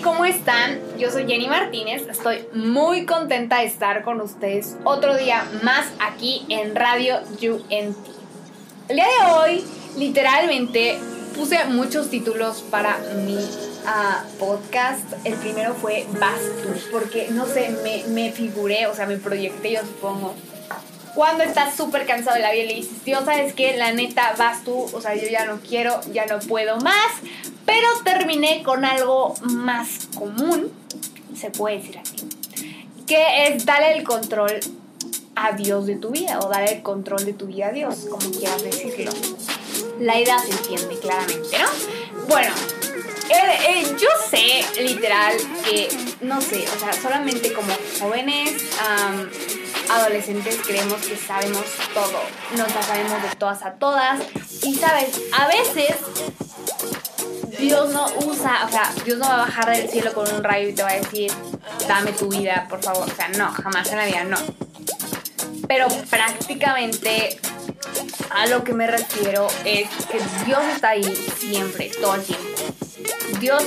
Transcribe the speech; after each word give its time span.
¿cómo 0.00 0.24
están? 0.24 0.78
Yo 0.98 1.10
soy 1.10 1.26
Jenny 1.26 1.48
Martínez, 1.48 2.02
estoy 2.08 2.46
muy 2.52 3.06
contenta 3.06 3.60
de 3.60 3.66
estar 3.66 4.02
con 4.04 4.20
ustedes 4.20 4.76
otro 4.84 5.16
día 5.16 5.44
más 5.62 5.86
aquí 5.98 6.44
en 6.48 6.74
Radio 6.74 7.20
UNT. 7.20 7.96
El 8.88 8.96
día 8.96 9.06
de 9.06 9.32
hoy, 9.32 9.64
literalmente, 9.96 10.98
puse 11.34 11.64
muchos 11.66 12.10
títulos 12.10 12.62
para 12.70 12.98
mi 13.26 13.36
uh, 13.36 14.38
podcast. 14.38 15.04
El 15.24 15.34
primero 15.34 15.74
fue 15.74 16.06
Vas 16.20 16.40
porque 16.92 17.28
no 17.30 17.46
sé, 17.46 17.70
me, 17.82 18.04
me 18.08 18.30
figuré, 18.30 18.86
o 18.86 18.94
sea, 18.94 19.06
me 19.06 19.16
proyecté, 19.16 19.72
yo 19.72 19.80
supongo, 19.80 20.34
cuando 21.14 21.42
estás 21.42 21.76
súper 21.76 22.06
cansado 22.06 22.36
de 22.36 22.42
la 22.42 22.52
vida 22.52 22.64
y 22.64 22.68
le 22.68 22.74
dices, 22.74 23.04
Dios, 23.04 23.24
¿sabes 23.24 23.52
qué? 23.54 23.76
La 23.76 23.92
neta, 23.92 24.34
vas 24.38 24.62
tú, 24.62 24.86
o 24.92 25.00
sea, 25.00 25.16
yo 25.16 25.26
ya 25.28 25.44
no 25.46 25.58
quiero, 25.60 26.00
ya 26.12 26.26
no 26.26 26.38
puedo 26.38 26.76
más, 26.78 27.10
pero 27.68 27.86
terminé 28.02 28.62
con 28.62 28.86
algo 28.86 29.34
más 29.42 30.08
común, 30.14 30.72
se 31.38 31.50
puede 31.50 31.76
decir 31.76 31.98
así, 31.98 32.26
que 33.06 33.46
es 33.46 33.66
darle 33.66 33.92
el 33.98 34.04
control 34.04 34.58
a 35.34 35.52
Dios 35.52 35.86
de 35.86 35.96
tu 35.96 36.08
vida 36.08 36.40
o 36.40 36.48
darle 36.48 36.76
el 36.76 36.82
control 36.82 37.26
de 37.26 37.34
tu 37.34 37.44
vida 37.44 37.66
a 37.66 37.72
Dios, 37.72 38.06
como 38.08 38.30
quieras 38.30 38.62
decirlo. 38.62 39.12
La 40.00 40.18
idea 40.18 40.38
se 40.38 40.50
entiende 40.50 40.98
claramente, 40.98 41.58
¿no? 41.58 42.24
Bueno, 42.26 42.50
eh, 43.28 43.58
eh, 43.68 43.96
yo 44.00 44.08
sé, 44.30 44.82
literal, 44.82 45.36
que, 45.66 45.90
no 46.22 46.40
sé, 46.40 46.64
o 46.74 46.80
sea, 46.80 46.94
solamente 46.94 47.52
como 47.52 47.74
jóvenes, 48.00 48.64
adolescentes 49.90 50.58
creemos 50.66 51.02
que 51.02 51.18
sabemos 51.18 51.64
todo, 51.92 52.18
nos 52.56 52.74
la 52.74 52.82
sabemos 52.82 53.22
de 53.22 53.36
todas 53.36 53.62
a 53.62 53.74
todas 53.74 54.20
y 54.62 54.74
sabes, 54.74 55.20
a 55.32 55.48
veces 55.48 55.96
Dios 57.58 57.90
no 57.92 58.06
usa, 58.24 58.64
o 58.66 58.70
sea, 58.70 58.92
Dios 59.04 59.18
no 59.18 59.26
va 59.26 59.34
a 59.34 59.38
bajar 59.38 59.70
del 59.70 59.88
cielo 59.88 60.12
con 60.12 60.32
un 60.32 60.44
rayo 60.44 60.68
y 60.68 60.72
te 60.74 60.82
va 60.82 60.90
a 60.90 60.94
decir, 60.94 61.30
dame 61.88 62.12
tu 62.12 62.28
vida, 62.28 62.66
por 62.68 62.82
favor, 62.82 63.08
o 63.08 63.14
sea, 63.14 63.28
no, 63.30 63.50
jamás 63.50 63.90
en 63.90 63.98
la 63.98 64.06
vida, 64.06 64.24
no. 64.24 64.36
Pero 65.66 65.88
prácticamente 66.08 67.40
a 68.30 68.46
lo 68.46 68.62
que 68.62 68.72
me 68.72 68.86
refiero 68.86 69.48
es 69.64 69.88
que 70.06 70.20
Dios 70.46 70.60
está 70.72 70.90
ahí 70.90 71.04
siempre, 71.38 71.90
todo 72.00 72.14
el 72.14 72.22
tiempo. 72.22 72.46
Dios 73.40 73.62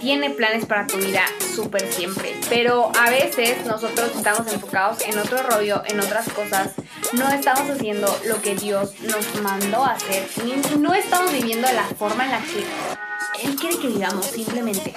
tiene 0.00 0.30
planes 0.30 0.66
para 0.66 0.86
tu 0.86 0.96
vida 0.96 1.22
súper 1.54 1.92
siempre, 1.92 2.34
pero 2.48 2.90
a 2.98 3.10
veces 3.10 3.64
nosotros 3.66 4.12
estamos 4.16 4.52
enfocados 4.52 5.02
en 5.02 5.18
otro 5.18 5.42
rollo, 5.42 5.82
en 5.86 6.00
otras 6.00 6.28
cosas, 6.30 6.70
no 7.12 7.28
estamos 7.30 7.68
haciendo 7.70 8.16
lo 8.26 8.40
que 8.40 8.54
Dios 8.54 8.94
nos 9.02 9.42
mandó 9.42 9.84
a 9.84 9.92
hacer, 9.92 10.26
no 10.78 10.94
estamos 10.94 11.32
viviendo 11.32 11.68
de 11.68 11.74
la 11.74 11.84
forma 11.84 12.24
en 12.24 12.30
la 12.32 12.38
que 12.38 12.64
Él 13.42 13.56
quiere 13.56 13.78
que 13.78 13.88
vivamos, 13.88 14.26
simplemente 14.26 14.94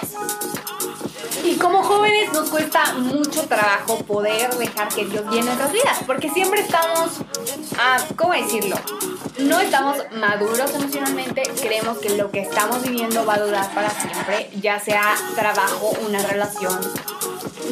Y 1.44 1.56
como 1.56 1.82
jóvenes 1.82 2.32
nos 2.32 2.48
cuesta 2.48 2.94
mucho 2.94 3.42
trabajo 3.48 3.98
poder 4.04 4.54
dejar 4.56 4.88
que 4.88 5.04
Dios 5.04 5.24
llene 5.30 5.46
nuestras 5.46 5.72
vidas, 5.72 5.98
porque 6.06 6.30
siempre 6.30 6.60
estamos, 6.60 7.10
ah, 7.78 7.98
¿cómo 8.16 8.32
decirlo? 8.32 8.76
no 9.38 9.60
estamos 9.60 9.96
maduros 10.12 10.74
emocionalmente, 10.74 11.42
creemos 11.60 11.98
que 11.98 12.16
lo 12.16 12.30
que 12.30 12.40
estamos 12.40 12.82
viviendo 12.82 13.24
va 13.24 13.34
a 13.34 13.40
durar 13.40 13.72
para 13.72 13.90
siempre, 13.90 14.50
ya 14.60 14.80
sea 14.80 15.14
trabajo, 15.36 15.92
una 16.06 16.20
relación, 16.22 16.78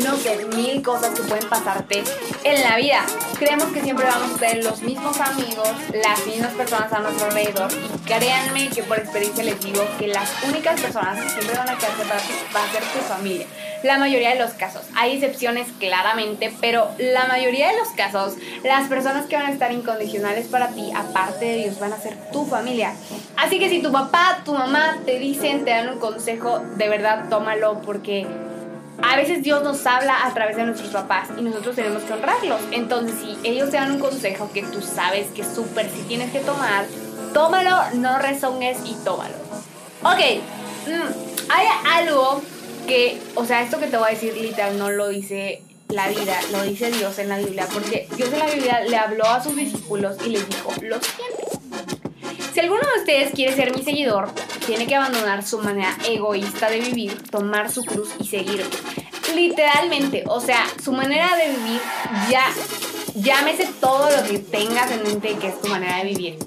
no 0.02 0.16
sé, 0.16 0.44
mil 0.54 0.82
cosas 0.82 1.10
que 1.10 1.22
pueden 1.22 1.48
pasarte 1.48 2.02
en 2.44 2.62
la 2.62 2.76
vida. 2.76 3.04
Creemos 3.38 3.66
que 3.68 3.82
siempre 3.82 4.06
vamos 4.06 4.36
a 4.36 4.38
tener 4.38 4.64
los 4.64 4.82
mismos 4.82 5.20
amigos, 5.20 5.68
las 5.92 6.26
mismas 6.26 6.52
personas 6.52 6.92
a 6.92 6.98
nuestro 7.00 7.26
alrededor 7.26 7.70
y 7.72 7.98
créanme 8.06 8.68
que 8.68 8.82
por 8.82 8.98
experiencia 8.98 9.44
les 9.44 9.60
digo 9.60 9.82
que 9.98 10.08
las 10.08 10.30
únicas 10.46 10.80
personas 10.80 11.22
que 11.22 11.30
siempre 11.30 11.56
van 11.56 11.68
a 11.68 11.78
quedarse 11.78 12.04
para 12.04 12.20
ti 12.20 12.32
va 12.54 12.64
a 12.64 12.72
ser 12.72 12.82
tu 12.82 12.98
familia 13.08 13.46
la 13.82 13.98
mayoría 13.98 14.30
de 14.30 14.38
los 14.38 14.52
casos. 14.52 14.82
Hay 14.94 15.14
excepciones 15.14 15.68
claramente, 15.78 16.52
pero 16.60 16.88
la 16.98 17.26
mayoría 17.26 17.68
de 17.68 17.78
los 17.78 17.88
casos, 17.88 18.34
las 18.64 18.88
personas 18.88 19.26
que 19.26 19.36
van 19.36 19.46
a 19.46 19.52
estar 19.52 19.72
incondicionales 19.72 20.46
para 20.48 20.68
ti, 20.68 20.90
aparte 20.94 21.44
de 21.44 21.56
Dios, 21.56 21.78
van 21.78 21.92
a 21.92 21.98
ser 21.98 22.16
tu 22.32 22.44
familia. 22.44 22.92
Así 23.36 23.58
que 23.58 23.68
si 23.68 23.80
tu 23.80 23.92
papá, 23.92 24.42
tu 24.44 24.52
mamá 24.54 24.98
te 25.04 25.18
dicen, 25.18 25.64
te 25.64 25.70
dan 25.70 25.88
un 25.88 25.98
consejo, 25.98 26.60
de 26.76 26.88
verdad 26.88 27.28
tómalo 27.28 27.80
porque 27.82 28.26
a 29.02 29.16
veces 29.16 29.42
Dios 29.42 29.62
nos 29.62 29.84
habla 29.86 30.26
a 30.26 30.32
través 30.32 30.56
de 30.56 30.64
nuestros 30.64 30.90
papás 30.90 31.28
y 31.36 31.42
nosotros 31.42 31.76
tenemos 31.76 32.02
que 32.02 32.12
honrarlos. 32.12 32.60
Entonces, 32.72 33.16
si 33.20 33.48
ellos 33.48 33.70
te 33.70 33.76
dan 33.76 33.92
un 33.92 33.98
consejo 33.98 34.50
que 34.52 34.62
tú 34.62 34.80
sabes 34.80 35.28
que 35.28 35.44
súper 35.44 35.90
si 35.90 36.02
tienes 36.02 36.32
que 36.32 36.40
tomar, 36.40 36.86
tómalo, 37.32 37.76
no 37.94 38.18
rezones 38.18 38.78
y 38.84 38.94
tómalo. 39.04 39.34
Ok, 40.02 40.40
mm, 40.86 41.50
hay 41.50 41.66
algo 41.92 42.40
que, 42.86 43.20
o 43.34 43.44
sea, 43.44 43.62
esto 43.62 43.78
que 43.78 43.86
te 43.86 43.96
voy 43.96 44.08
a 44.08 44.10
decir 44.12 44.34
literal 44.36 44.78
no 44.78 44.90
lo 44.90 45.08
dice 45.08 45.62
la 45.88 46.08
vida, 46.08 46.38
lo 46.52 46.62
dice 46.62 46.90
Dios 46.90 47.18
en 47.18 47.28
la 47.28 47.38
Biblia, 47.38 47.68
porque 47.72 48.08
Dios 48.16 48.32
en 48.32 48.38
la 48.38 48.46
Biblia 48.46 48.80
le 48.80 48.96
habló 48.96 49.26
a 49.26 49.42
sus 49.42 49.54
discípulos 49.54 50.16
y 50.24 50.30
les 50.30 50.48
dijo 50.48 50.70
lo 50.82 51.00
siguiente. 51.00 51.35
Si 52.56 52.60
alguno 52.60 52.80
de 52.94 53.00
ustedes 53.00 53.34
quiere 53.34 53.54
ser 53.54 53.76
mi 53.76 53.84
seguidor, 53.84 54.30
tiene 54.64 54.86
que 54.86 54.96
abandonar 54.96 55.46
su 55.46 55.58
manera 55.58 55.94
egoísta 56.08 56.70
de 56.70 56.80
vivir, 56.80 57.22
tomar 57.30 57.70
su 57.70 57.84
cruz 57.84 58.08
y 58.18 58.26
seguirme. 58.26 58.70
Literalmente, 59.34 60.24
o 60.26 60.40
sea, 60.40 60.64
su 60.82 60.90
manera 60.92 61.36
de 61.36 61.50
vivir 61.50 61.82
ya, 62.30 62.46
llámese 63.14 63.68
todo 63.78 64.08
lo 64.08 64.26
que 64.26 64.38
tengas 64.38 64.90
en 64.90 65.02
mente 65.02 65.36
que 65.36 65.48
es 65.48 65.60
tu 65.60 65.68
manera 65.68 65.98
de 65.98 66.04
vivir. 66.04 66.38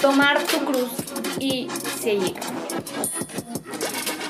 Tomar 0.00 0.42
tu 0.44 0.64
cruz 0.64 0.92
y 1.38 1.68
seguir. 2.00 2.40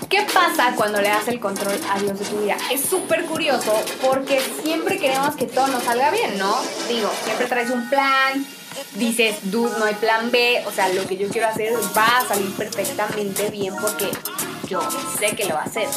¿Qué 0.09 0.27
pasa 0.35 0.75
cuando 0.75 1.01
le 1.01 1.11
das 1.11 1.29
el 1.29 1.39
control 1.39 1.79
a 1.93 2.01
Dios 2.01 2.19
de 2.19 2.25
tu 2.25 2.41
vida? 2.41 2.57
Es 2.73 2.81
súper 2.81 3.27
curioso 3.27 3.73
porque 4.03 4.43
siempre 4.65 4.99
queremos 4.99 5.37
que 5.37 5.47
todo 5.47 5.69
nos 5.69 5.85
salga 5.85 6.11
bien, 6.11 6.37
¿no? 6.39 6.57
Digo, 6.89 7.09
siempre 7.25 7.47
traes 7.47 7.71
un 7.71 7.89
plan, 7.89 8.45
dices, 8.95 9.37
dude, 9.45 9.79
no 9.79 9.85
hay 9.85 9.95
plan 9.95 10.31
B, 10.31 10.63
o 10.67 10.73
sea, 10.73 10.89
lo 10.89 11.07
que 11.07 11.17
yo 11.17 11.29
quiero 11.29 11.49
hacer 11.49 11.73
va 11.97 12.19
a 12.19 12.27
salir 12.27 12.51
perfectamente 12.55 13.51
bien 13.51 13.75
porque 13.81 14.11
yo 14.69 14.81
sé 15.19 15.35
que 15.35 15.45
lo 15.47 15.55
va 15.55 15.63
a 15.63 15.65
hacer. 15.65 15.89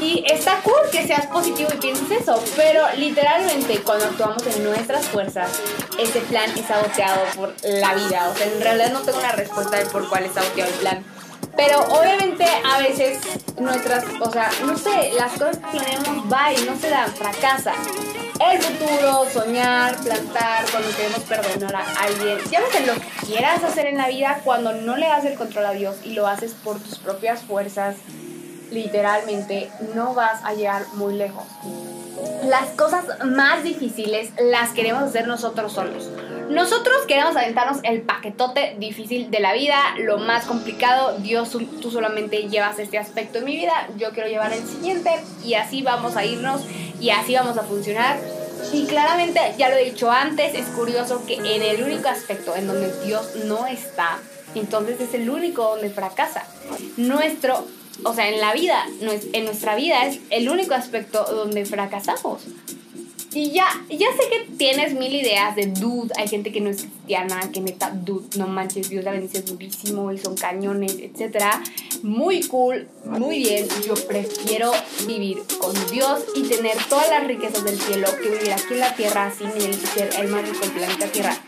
Y 0.00 0.24
está 0.30 0.60
cool 0.62 0.90
que 0.90 1.06
seas 1.06 1.26
positivo 1.26 1.70
y 1.74 1.78
pienses 1.78 2.22
eso, 2.22 2.42
pero 2.56 2.82
literalmente 2.96 3.78
cuando 3.80 4.06
actuamos 4.06 4.46
en 4.46 4.64
nuestras 4.64 5.06
fuerzas, 5.06 5.50
ese 5.98 6.20
plan 6.20 6.50
es 6.56 6.66
saboteado 6.66 7.24
por 7.34 7.54
la 7.62 7.94
vida. 7.94 8.30
O 8.30 8.36
sea, 8.36 8.46
en 8.46 8.60
realidad 8.60 8.92
no 8.92 9.00
tengo 9.00 9.18
una 9.18 9.32
respuesta 9.32 9.76
de 9.76 9.86
por 9.86 10.08
cuál 10.08 10.24
es 10.24 10.32
saboteado 10.32 10.70
el 10.70 10.78
plan 10.78 11.04
pero 11.56 11.80
obviamente 11.80 12.44
a 12.44 12.78
veces 12.78 13.18
nuestras, 13.58 14.04
o 14.20 14.30
sea, 14.30 14.50
no 14.66 14.76
sé, 14.76 15.12
las 15.16 15.32
cosas 15.32 15.58
que 15.72 15.80
tenemos 15.80 16.30
va 16.30 16.52
y 16.52 16.64
no 16.66 16.76
se 16.78 16.90
dan, 16.90 17.10
fracasa. 17.14 17.72
El 18.38 18.62
futuro, 18.62 19.24
soñar, 19.32 19.96
plantar, 20.02 20.66
cuando 20.70 20.90
queremos 20.90 21.20
perdonar 21.20 21.74
a 21.74 22.02
alguien. 22.02 22.38
Llámese 22.50 22.86
lo 22.86 22.94
que 22.94 23.26
quieras 23.26 23.64
hacer 23.64 23.86
en 23.86 23.96
la 23.96 24.08
vida 24.08 24.40
cuando 24.44 24.72
no 24.72 24.96
le 24.96 25.06
das 25.06 25.24
el 25.24 25.36
control 25.36 25.66
a 25.66 25.72
Dios 25.72 25.96
y 26.04 26.10
lo 26.10 26.26
haces 26.26 26.52
por 26.52 26.78
tus 26.78 26.98
propias 26.98 27.40
fuerzas, 27.40 27.96
literalmente 28.70 29.70
no 29.94 30.14
vas 30.14 30.44
a 30.44 30.52
llegar 30.52 30.84
muy 30.94 31.14
lejos. 31.14 31.44
Las 32.44 32.70
cosas 32.70 33.04
más 33.24 33.62
difíciles 33.62 34.30
las 34.38 34.70
queremos 34.70 35.02
hacer 35.02 35.26
nosotros 35.26 35.72
solos. 35.72 36.10
Nosotros 36.50 36.96
queremos 37.08 37.36
aventarnos 37.36 37.78
el 37.82 38.02
paquetote 38.02 38.76
difícil 38.78 39.30
de 39.30 39.40
la 39.40 39.52
vida, 39.52 39.76
lo 39.98 40.18
más 40.18 40.44
complicado. 40.44 41.18
Dios, 41.18 41.50
tú 41.80 41.90
solamente 41.90 42.48
llevas 42.48 42.78
este 42.78 42.98
aspecto 42.98 43.38
en 43.38 43.44
mi 43.44 43.56
vida, 43.56 43.88
yo 43.96 44.10
quiero 44.10 44.28
llevar 44.28 44.52
el 44.52 44.66
siguiente 44.66 45.10
y 45.44 45.54
así 45.54 45.82
vamos 45.82 46.16
a 46.16 46.24
irnos 46.24 46.62
y 47.00 47.10
así 47.10 47.34
vamos 47.34 47.58
a 47.58 47.62
funcionar. 47.62 48.18
Y 48.72 48.86
claramente, 48.86 49.40
ya 49.58 49.68
lo 49.68 49.76
he 49.76 49.84
dicho 49.84 50.10
antes, 50.10 50.54
es 50.54 50.66
curioso 50.68 51.24
que 51.26 51.34
en 51.34 51.62
el 51.62 51.82
único 51.82 52.08
aspecto 52.08 52.54
en 52.56 52.66
donde 52.66 52.92
Dios 53.04 53.36
no 53.44 53.66
está, 53.66 54.18
entonces 54.54 55.00
es 55.00 55.14
el 55.14 55.28
único 55.28 55.62
donde 55.62 55.90
fracasa. 55.90 56.44
Nuestro, 56.96 57.66
o 58.04 58.14
sea, 58.14 58.28
en 58.28 58.40
la 58.40 58.52
vida, 58.54 58.86
en 59.32 59.44
nuestra 59.44 59.74
vida 59.74 60.06
es 60.06 60.20
el 60.30 60.48
único 60.48 60.74
aspecto 60.74 61.24
donde 61.24 61.64
fracasamos. 61.64 62.42
Y 63.36 63.50
ya, 63.50 63.66
ya 63.90 64.06
sé 64.12 64.30
que 64.30 64.56
tienes 64.56 64.94
mil 64.94 65.14
ideas 65.14 65.54
de 65.54 65.66
dude. 65.66 66.10
Hay 66.16 66.26
gente 66.26 66.50
que 66.50 66.62
no 66.62 66.70
es 66.70 66.78
cristiana, 66.78 67.38
que 67.52 67.60
neta, 67.60 67.90
dude, 67.90 68.38
no 68.38 68.46
manches, 68.46 68.88
Dios 68.88 69.04
la 69.04 69.10
bendice 69.10 69.42
durísimo 69.42 70.10
y 70.10 70.16
son 70.16 70.36
cañones, 70.38 70.96
etc. 70.98 71.44
Muy 72.02 72.40
cool, 72.44 72.88
muy 73.04 73.40
bien. 73.40 73.68
Yo 73.86 73.92
prefiero 74.06 74.72
vivir 75.06 75.42
con 75.58 75.74
Dios 75.92 76.24
y 76.34 76.44
tener 76.44 76.78
todas 76.88 77.10
las 77.10 77.26
riquezas 77.26 77.62
del 77.62 77.78
cielo 77.78 78.08
que 78.22 78.30
vivir 78.30 78.52
aquí 78.54 78.72
en 78.72 78.80
la 78.80 78.96
tierra 78.96 79.30
sin 79.30 79.48
el 79.48 79.74
ser 79.74 80.10
el 80.18 80.28
más 80.28 80.48
rico 80.48 80.64
planeta 80.74 81.06
Tierra. 81.06 81.38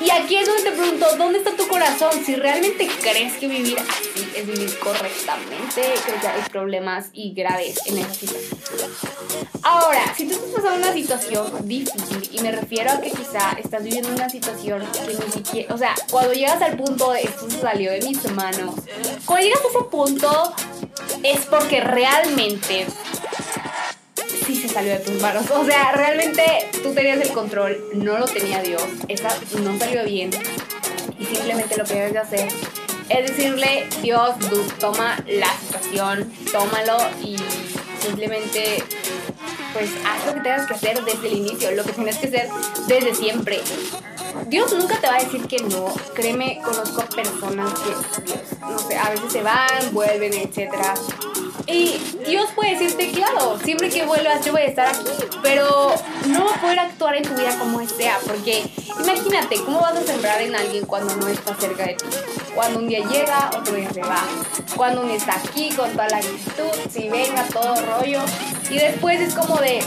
Y 0.00 0.10
aquí 0.10 0.36
es 0.36 0.46
donde 0.46 0.62
te 0.62 0.72
pregunto, 0.72 1.06
¿dónde 1.16 1.38
está 1.38 1.56
tu 1.56 1.66
corazón? 1.68 2.10
Si 2.24 2.36
realmente 2.36 2.86
crees 3.00 3.34
que 3.34 3.48
vivir 3.48 3.78
así 3.78 4.28
es 4.36 4.46
vivir 4.46 4.78
correctamente, 4.78 5.82
creo 6.04 6.20
que 6.20 6.26
hay 6.26 6.42
problemas 6.50 7.06
y 7.14 7.32
graves 7.32 7.78
en 7.86 7.98
esa 7.98 8.12
situación. 8.12 8.60
Ahora, 9.62 10.14
si 10.16 10.26
tú 10.26 10.34
estás 10.34 10.50
pasando 10.50 10.76
una 10.76 10.92
situación 10.92 11.66
difícil, 11.66 12.28
y 12.30 12.40
me 12.40 12.52
refiero 12.52 12.90
a 12.92 13.00
que 13.00 13.10
quizá 13.10 13.52
estás 13.52 13.82
viviendo 13.82 14.10
una 14.10 14.28
situación 14.28 14.84
que 14.92 15.14
ni 15.14 15.32
siquiera, 15.32 15.74
o 15.74 15.78
sea, 15.78 15.94
cuando 16.10 16.34
llegas 16.34 16.60
al 16.60 16.76
punto 16.76 17.12
de 17.12 17.22
esto 17.22 17.48
salió 17.50 17.90
de 17.90 18.02
mis 18.02 18.22
manos, 18.32 18.74
cuando 19.24 19.46
llegas 19.46 19.64
a 19.64 19.68
ese 19.68 19.84
punto 19.90 20.54
es 21.22 21.40
porque 21.46 21.80
realmente 21.80 22.86
sí 24.46 24.54
se 24.54 24.68
salió 24.68 24.92
de 24.92 25.00
tus 25.00 25.20
manos. 25.20 25.50
O 25.50 25.64
sea, 25.64 25.92
realmente 25.92 26.42
tú 26.82 26.94
tenías 26.94 27.20
el 27.20 27.32
control, 27.32 27.76
no 27.94 28.18
lo 28.18 28.26
tenía 28.26 28.62
Dios, 28.62 28.82
esa 29.08 29.28
no 29.62 29.78
salió 29.78 30.04
bien. 30.04 30.30
Y 31.18 31.24
simplemente 31.24 31.76
lo 31.76 31.84
que 31.84 31.94
debes 31.94 32.12
de 32.12 32.18
hacer 32.18 32.48
es 33.08 33.26
decirle, 33.26 33.86
Dios, 34.02 34.30
toma 34.78 35.18
la 35.26 35.52
situación, 35.58 36.32
tómalo 36.52 36.96
y 37.22 37.36
simplemente 38.00 38.82
pues 39.72 39.90
haz 40.06 40.26
lo 40.26 40.34
que 40.34 40.40
tengas 40.40 40.66
que 40.66 40.74
hacer 40.74 41.04
desde 41.04 41.28
el 41.28 41.36
inicio, 41.36 41.70
lo 41.72 41.84
que 41.84 41.92
tienes 41.92 42.16
que 42.16 42.28
hacer 42.28 42.48
desde 42.86 43.14
siempre. 43.14 43.60
Dios 44.48 44.72
nunca 44.72 44.98
te 45.00 45.06
va 45.06 45.16
a 45.16 45.22
decir 45.22 45.46
que 45.46 45.58
no. 45.58 45.92
Créeme, 46.14 46.60
conozco 46.62 47.04
personas 47.14 47.72
que, 47.80 47.90
no 48.60 48.78
sé, 48.78 48.96
a 48.96 49.10
veces 49.10 49.32
se 49.32 49.42
van, 49.42 49.92
vuelven, 49.92 50.32
etcétera 50.34 50.94
y 51.68 51.98
Dios 52.24 52.48
puede 52.54 52.76
decirte, 52.76 53.10
claro, 53.10 53.58
siempre 53.62 53.88
que 53.88 54.06
vuelvas 54.06 54.44
yo 54.44 54.52
voy 54.52 54.62
a 54.62 54.66
estar 54.66 54.86
aquí, 54.86 55.10
pero 55.42 55.92
no 56.28 56.44
va 56.44 56.54
a 56.54 56.60
poder 56.60 56.78
actuar 56.78 57.16
en 57.16 57.24
tu 57.24 57.34
vida 57.34 57.58
como 57.58 57.84
sea, 57.88 58.18
porque 58.24 58.62
imagínate, 59.02 59.56
¿cómo 59.64 59.80
vas 59.80 59.96
a 59.96 60.02
sembrar 60.02 60.40
en 60.42 60.54
alguien 60.54 60.86
cuando 60.86 61.16
no 61.16 61.26
está 61.26 61.56
cerca 61.56 61.86
de 61.86 61.94
ti? 61.94 62.04
Cuando 62.54 62.78
un 62.78 62.88
día 62.88 63.00
llega, 63.00 63.50
otro 63.56 63.74
día 63.74 63.92
se 63.92 64.00
va. 64.00 64.24
Cuando 64.76 65.02
uno 65.02 65.12
está 65.12 65.34
aquí 65.36 65.70
con 65.70 65.90
toda 65.90 66.08
la 66.08 66.18
actitud, 66.18 66.70
si 66.88 67.08
venga 67.08 67.42
todo 67.44 67.74
rollo, 67.74 68.20
y 68.70 68.78
después 68.78 69.20
es 69.20 69.34
como 69.34 69.56
de, 69.56 69.80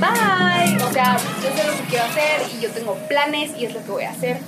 bye, 0.00 0.82
o 0.82 0.92
sea, 0.92 1.16
yo 1.16 1.48
sé 1.56 1.64
lo 1.64 1.76
que 1.76 1.84
quiero 1.90 2.04
hacer 2.06 2.42
y 2.56 2.60
yo 2.60 2.70
tengo 2.70 2.94
planes 3.08 3.52
y 3.56 3.66
es 3.66 3.72
lo 3.72 3.84
que 3.84 3.90
voy 3.90 4.04
a 4.04 4.10
hacer. 4.10 4.40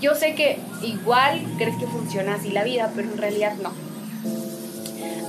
Yo 0.00 0.14
sé 0.14 0.34
que 0.34 0.58
igual 0.82 1.44
crees 1.58 1.76
que 1.76 1.86
funciona 1.86 2.34
así 2.36 2.50
la 2.50 2.64
vida, 2.64 2.90
pero 2.94 3.10
en 3.10 3.18
realidad 3.18 3.54
no 3.62 3.93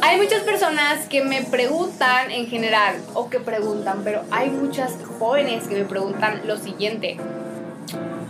hay 0.05 0.17
muchas 0.17 0.43
personas 0.43 1.07
que 1.07 1.23
me 1.23 1.41
preguntan 1.41 2.29
en 2.29 2.45
general, 2.45 3.01
o 3.15 3.27
que 3.27 3.39
preguntan, 3.39 4.01
pero 4.03 4.21
hay 4.29 4.51
muchas 4.51 4.93
jóvenes 5.17 5.67
que 5.67 5.75
me 5.75 5.85
preguntan 5.85 6.41
lo 6.45 6.57
siguiente. 6.57 7.17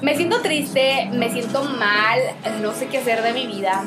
Me 0.01 0.15
siento 0.15 0.41
triste, 0.41 1.09
me 1.11 1.29
siento 1.31 1.63
mal, 1.63 2.19
no 2.61 2.73
sé 2.73 2.87
qué 2.87 2.99
hacer 2.99 3.21
de 3.21 3.33
mi 3.33 3.47
vida. 3.47 3.83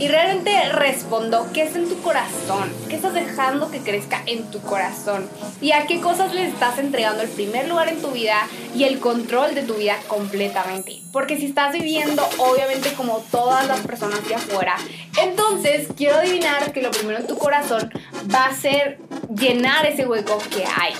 Y 0.00 0.08
realmente 0.08 0.50
respondo, 0.72 1.50
¿qué 1.52 1.64
es 1.64 1.76
en 1.76 1.86
tu 1.86 2.00
corazón? 2.00 2.72
¿Qué 2.88 2.96
estás 2.96 3.12
dejando 3.12 3.70
que 3.70 3.80
crezca 3.80 4.22
en 4.24 4.50
tu 4.50 4.58
corazón? 4.62 5.28
¿Y 5.60 5.72
a 5.72 5.86
qué 5.86 6.00
cosas 6.00 6.34
le 6.34 6.46
estás 6.46 6.78
entregando 6.78 7.22
el 7.22 7.28
primer 7.28 7.68
lugar 7.68 7.88
en 7.88 8.00
tu 8.00 8.10
vida 8.10 8.38
y 8.74 8.84
el 8.84 8.98
control 8.98 9.54
de 9.54 9.62
tu 9.62 9.74
vida 9.74 9.98
completamente? 10.08 11.02
Porque 11.12 11.36
si 11.36 11.44
estás 11.44 11.74
viviendo, 11.74 12.26
obviamente, 12.38 12.94
como 12.94 13.18
todas 13.30 13.68
las 13.68 13.80
personas 13.80 14.26
de 14.26 14.36
afuera, 14.36 14.76
entonces 15.22 15.88
quiero 15.94 16.16
adivinar 16.16 16.72
que 16.72 16.80
lo 16.80 16.90
primero 16.90 17.18
en 17.18 17.26
tu 17.26 17.36
corazón 17.36 17.92
va 18.34 18.46
a 18.46 18.54
ser 18.54 19.00
llenar 19.38 19.84
ese 19.84 20.06
hueco 20.06 20.38
que 20.50 20.64
hay. 20.64 20.94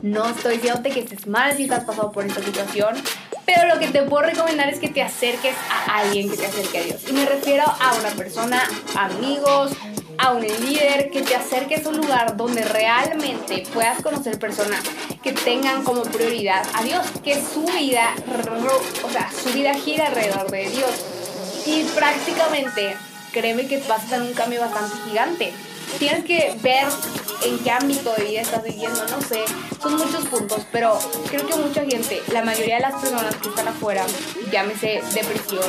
No 0.00 0.30
estoy 0.30 0.54
diciéndote 0.54 0.88
que 0.90 1.00
estés 1.00 1.26
mal 1.26 1.54
si 1.58 1.64
estás 1.64 1.84
pasando 1.84 2.10
por 2.10 2.24
esta 2.24 2.42
situación, 2.42 2.94
pero 3.46 3.66
lo 3.66 3.78
que 3.80 3.88
te 3.88 4.02
puedo 4.02 4.22
recomendar 4.22 4.68
es 4.68 4.78
que 4.78 4.88
te 4.88 5.02
acerques 5.02 5.54
a 5.70 5.98
alguien 5.98 6.30
que 6.30 6.36
te 6.36 6.46
acerque 6.46 6.78
a 6.78 6.82
Dios. 6.82 7.02
Y 7.08 7.12
me 7.12 7.24
refiero 7.24 7.64
a 7.64 7.94
una 7.94 8.10
persona, 8.10 8.62
amigos, 8.94 9.72
a 10.18 10.32
un 10.32 10.42
líder, 10.42 11.10
que 11.10 11.22
te 11.22 11.34
acerques 11.34 11.84
a 11.84 11.88
un 11.88 11.96
lugar 11.96 12.36
donde 12.36 12.62
realmente 12.64 13.64
puedas 13.72 14.00
conocer 14.02 14.38
personas 14.38 14.80
que 15.22 15.32
tengan 15.32 15.82
como 15.82 16.02
prioridad 16.02 16.64
a 16.74 16.82
Dios, 16.82 17.04
que 17.24 17.34
su 17.34 17.64
vida, 17.64 18.14
o 19.04 19.10
sea, 19.10 19.30
su 19.30 19.52
vida 19.52 19.74
gira 19.74 20.06
alrededor 20.06 20.50
de 20.50 20.70
Dios. 20.70 20.90
Y 21.66 21.84
prácticamente, 21.94 22.96
créeme 23.32 23.66
que 23.66 23.78
vas 23.88 24.12
a 24.12 24.22
un 24.22 24.32
cambio 24.34 24.60
bastante 24.60 24.96
gigante 25.08 25.52
tienes 25.98 26.24
que 26.24 26.56
ver 26.62 26.86
en 27.44 27.58
qué 27.58 27.70
ámbito 27.70 28.12
de 28.14 28.24
vida 28.24 28.40
estás 28.40 28.62
viviendo, 28.62 29.04
no 29.08 29.20
sé, 29.20 29.44
son 29.80 29.96
muchos 29.96 30.24
puntos, 30.26 30.62
pero 30.70 30.98
creo 31.28 31.46
que 31.46 31.56
mucha 31.56 31.84
gente, 31.84 32.22
la 32.32 32.44
mayoría 32.44 32.76
de 32.76 32.82
las 32.82 32.94
personas 32.94 33.34
que 33.36 33.48
están 33.48 33.68
afuera, 33.68 34.04
llámese 34.50 35.02
depresión, 35.12 35.64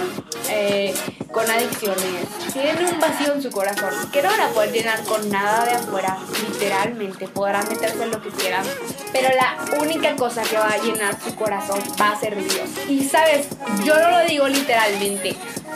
eh, 0.50 0.94
con 1.32 1.50
adicciones, 1.50 2.28
tienen 2.54 2.86
un 2.86 3.00
vacío 3.00 3.34
en 3.34 3.42
su 3.42 3.50
corazón 3.50 3.92
que 4.12 4.22
no 4.22 4.30
van 4.30 4.42
a 4.42 4.48
poder 4.50 4.72
llenar 4.72 5.04
con 5.04 5.28
nada 5.30 5.66
de 5.66 5.72
afuera, 5.72 6.18
literalmente, 6.48 7.28
podrán 7.28 7.68
meterse 7.68 8.04
en 8.04 8.12
lo 8.12 8.22
que 8.22 8.30
quieran, 8.30 8.64
pero 9.12 9.30
la 9.30 9.58
única 9.80 10.16
cosa 10.16 10.44
que 10.44 10.58
va 10.58 10.70
a 10.70 10.78
llenar 10.78 11.18
su 11.24 11.36
corazón 11.36 11.80
va 12.00 12.12
a 12.12 12.20
ser 12.20 12.36
Dios. 12.36 12.70
Y 12.88 13.04
sabes, 13.04 13.48
yo 13.84 14.00
no 14.00 14.12
lo 14.12 14.26
digo 14.26 14.48
literalmente, 14.48 15.36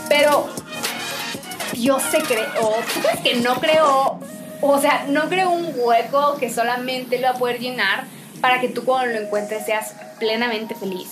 pero 0.09 0.47
Dios 1.73 2.03
se 2.11 2.19
creó, 2.19 2.75
¿tú 2.93 3.01
crees 3.01 3.19
que 3.21 3.35
no 3.35 3.59
creó 3.59 4.19
o 4.61 4.79
sea, 4.79 5.05
no 5.07 5.29
creo 5.29 5.51
un 5.51 5.73
hueco 5.75 6.37
que 6.39 6.49
solamente 6.49 7.19
lo 7.19 7.27
va 7.27 7.33
a 7.33 7.37
poder 7.37 7.59
llenar 7.59 8.05
para 8.41 8.59
que 8.59 8.69
tú 8.69 8.83
cuando 8.83 9.13
lo 9.13 9.25
encuentres 9.25 9.65
seas 9.65 9.95
plenamente 10.19 10.75
feliz. 10.75 11.09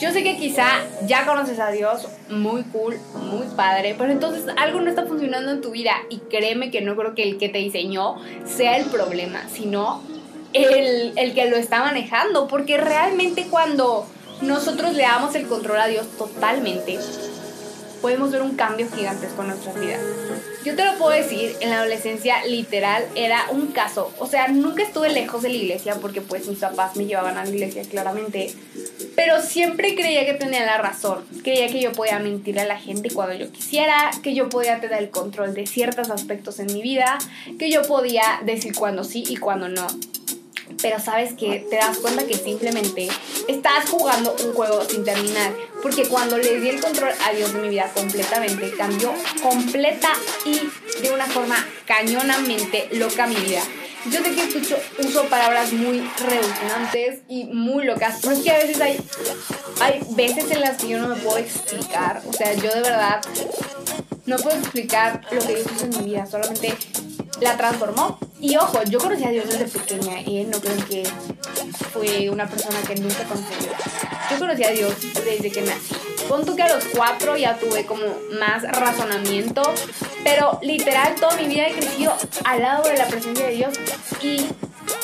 Yo 0.00 0.12
sé 0.12 0.22
que 0.22 0.36
quizá 0.36 0.66
ya 1.06 1.26
conoces 1.26 1.58
a 1.58 1.70
Dios, 1.70 2.06
muy 2.28 2.62
cool, 2.64 3.00
muy 3.14 3.46
padre, 3.56 3.96
pero 3.98 4.12
entonces 4.12 4.44
algo 4.56 4.80
no 4.80 4.88
está 4.88 5.06
funcionando 5.06 5.50
en 5.50 5.60
tu 5.60 5.72
vida 5.72 5.92
y 6.08 6.18
créeme 6.18 6.70
que 6.70 6.80
no 6.80 6.94
creo 6.94 7.16
que 7.16 7.24
el 7.24 7.36
que 7.36 7.48
te 7.48 7.58
diseñó 7.58 8.16
sea 8.46 8.76
el 8.76 8.84
problema, 8.86 9.42
sino 9.52 10.00
el, 10.52 11.14
el 11.16 11.34
que 11.34 11.50
lo 11.50 11.56
está 11.56 11.80
manejando, 11.80 12.46
porque 12.46 12.76
realmente 12.76 13.48
cuando 13.50 14.06
nosotros 14.40 14.94
le 14.94 15.02
damos 15.02 15.34
el 15.34 15.48
control 15.48 15.80
a 15.80 15.86
Dios 15.88 16.06
totalmente, 16.16 16.98
podemos 18.00 18.30
ver 18.30 18.42
un 18.42 18.54
cambio 18.54 18.86
gigante 18.94 19.26
con 19.36 19.48
nuestras 19.48 19.78
vidas. 19.80 20.00
Yo 20.64 20.74
te 20.74 20.84
lo 20.84 20.98
puedo 20.98 21.10
decir, 21.10 21.54
en 21.60 21.70
la 21.70 21.78
adolescencia 21.78 22.44
literal 22.44 23.04
era 23.14 23.46
un 23.50 23.68
caso, 23.68 24.12
o 24.18 24.26
sea, 24.26 24.48
nunca 24.48 24.82
estuve 24.82 25.08
lejos 25.08 25.42
de 25.42 25.50
la 25.50 25.54
iglesia 25.54 25.94
porque 26.00 26.20
pues 26.20 26.48
mis 26.48 26.58
papás 26.58 26.96
me 26.96 27.06
llevaban 27.06 27.36
a 27.36 27.44
la 27.44 27.50
iglesia 27.50 27.82
claramente, 27.82 28.52
pero 29.14 29.40
siempre 29.40 29.94
creía 29.94 30.26
que 30.26 30.34
tenía 30.34 30.66
la 30.66 30.78
razón, 30.78 31.24
creía 31.42 31.68
que 31.68 31.80
yo 31.80 31.92
podía 31.92 32.18
mentir 32.18 32.58
a 32.58 32.64
la 32.64 32.78
gente 32.78 33.10
cuando 33.10 33.34
yo 33.34 33.50
quisiera, 33.52 34.10
que 34.22 34.34
yo 34.34 34.48
podía 34.48 34.80
tener 34.80 35.00
el 35.00 35.10
control 35.10 35.54
de 35.54 35.66
ciertos 35.66 36.10
aspectos 36.10 36.58
en 36.58 36.66
mi 36.66 36.82
vida, 36.82 37.18
que 37.58 37.70
yo 37.70 37.82
podía 37.82 38.40
decir 38.44 38.74
cuando 38.74 39.04
sí 39.04 39.24
y 39.28 39.36
cuando 39.36 39.68
no 39.68 39.86
pero 40.80 41.00
sabes 41.00 41.34
que 41.34 41.66
te 41.70 41.76
das 41.76 41.98
cuenta 41.98 42.26
que 42.26 42.34
simplemente 42.34 43.08
estás 43.48 43.88
jugando 43.90 44.34
un 44.44 44.52
juego 44.52 44.84
sin 44.84 45.04
terminar. 45.04 45.52
Porque 45.82 46.08
cuando 46.08 46.38
le 46.38 46.60
di 46.60 46.68
el 46.68 46.80
control 46.80 47.10
a 47.26 47.32
Dios 47.32 47.52
de 47.52 47.60
mi 47.60 47.68
vida 47.70 47.90
completamente, 47.94 48.72
cambió 48.76 49.12
completa 49.42 50.12
y 50.44 50.60
de 51.02 51.10
una 51.12 51.26
forma 51.26 51.56
cañonamente 51.86 52.88
loca 52.92 53.26
mi 53.26 53.36
vida. 53.36 53.62
Yo 54.10 54.22
sé 54.22 54.34
que 54.34 54.42
escucho, 54.42 54.76
uso 54.98 55.24
palabras 55.24 55.72
muy 55.72 56.08
reduccionantes 56.18 57.20
y 57.28 57.44
muy 57.44 57.84
locas, 57.84 58.18
pero 58.22 58.34
es 58.34 58.42
que 58.42 58.50
a 58.50 58.58
veces 58.58 58.80
hay, 58.80 59.00
hay 59.80 60.00
veces 60.10 60.50
en 60.50 60.60
las 60.60 60.76
que 60.76 60.88
yo 60.88 60.98
no 60.98 61.08
me 61.08 61.16
puedo 61.16 61.38
explicar. 61.38 62.22
O 62.26 62.32
sea, 62.32 62.54
yo 62.54 62.70
de 62.70 62.80
verdad 62.80 63.20
no 64.24 64.36
puedo 64.36 64.56
explicar 64.56 65.20
lo 65.32 65.40
que 65.40 65.56
Dios 65.56 65.66
hizo 65.74 65.84
en 65.86 65.90
mi 65.98 66.10
vida, 66.10 66.26
solamente 66.26 66.76
la 67.40 67.56
transformó. 67.56 68.18
Y 68.40 68.56
ojo, 68.56 68.82
yo 68.84 68.98
conocí 68.98 69.24
a 69.24 69.30
Dios 69.30 69.48
desde 69.48 69.66
pequeña 69.66 70.20
y 70.20 70.44
no 70.44 70.60
creo 70.60 70.76
que 70.88 71.02
fue 71.92 72.30
una 72.30 72.48
persona 72.48 72.80
que 72.86 72.94
nunca 72.94 73.24
conocí. 73.24 73.54
Yo 74.30 74.38
conocí 74.38 74.64
a 74.64 74.70
Dios 74.70 74.94
desde 75.24 75.50
que 75.50 75.62
nací. 75.62 75.94
Ponto 76.28 76.54
que 76.54 76.62
a 76.62 76.74
los 76.74 76.84
cuatro 76.84 77.36
ya 77.36 77.58
tuve 77.58 77.84
como 77.84 78.04
más 78.38 78.62
razonamiento, 78.62 79.62
pero 80.22 80.58
literal 80.62 81.14
toda 81.16 81.36
mi 81.36 81.46
vida 81.46 81.68
he 81.68 81.72
crecido 81.72 82.14
al 82.44 82.62
lado 82.62 82.88
de 82.88 82.98
la 82.98 83.06
presencia 83.06 83.46
de 83.46 83.54
Dios 83.54 83.74
y 84.22 84.46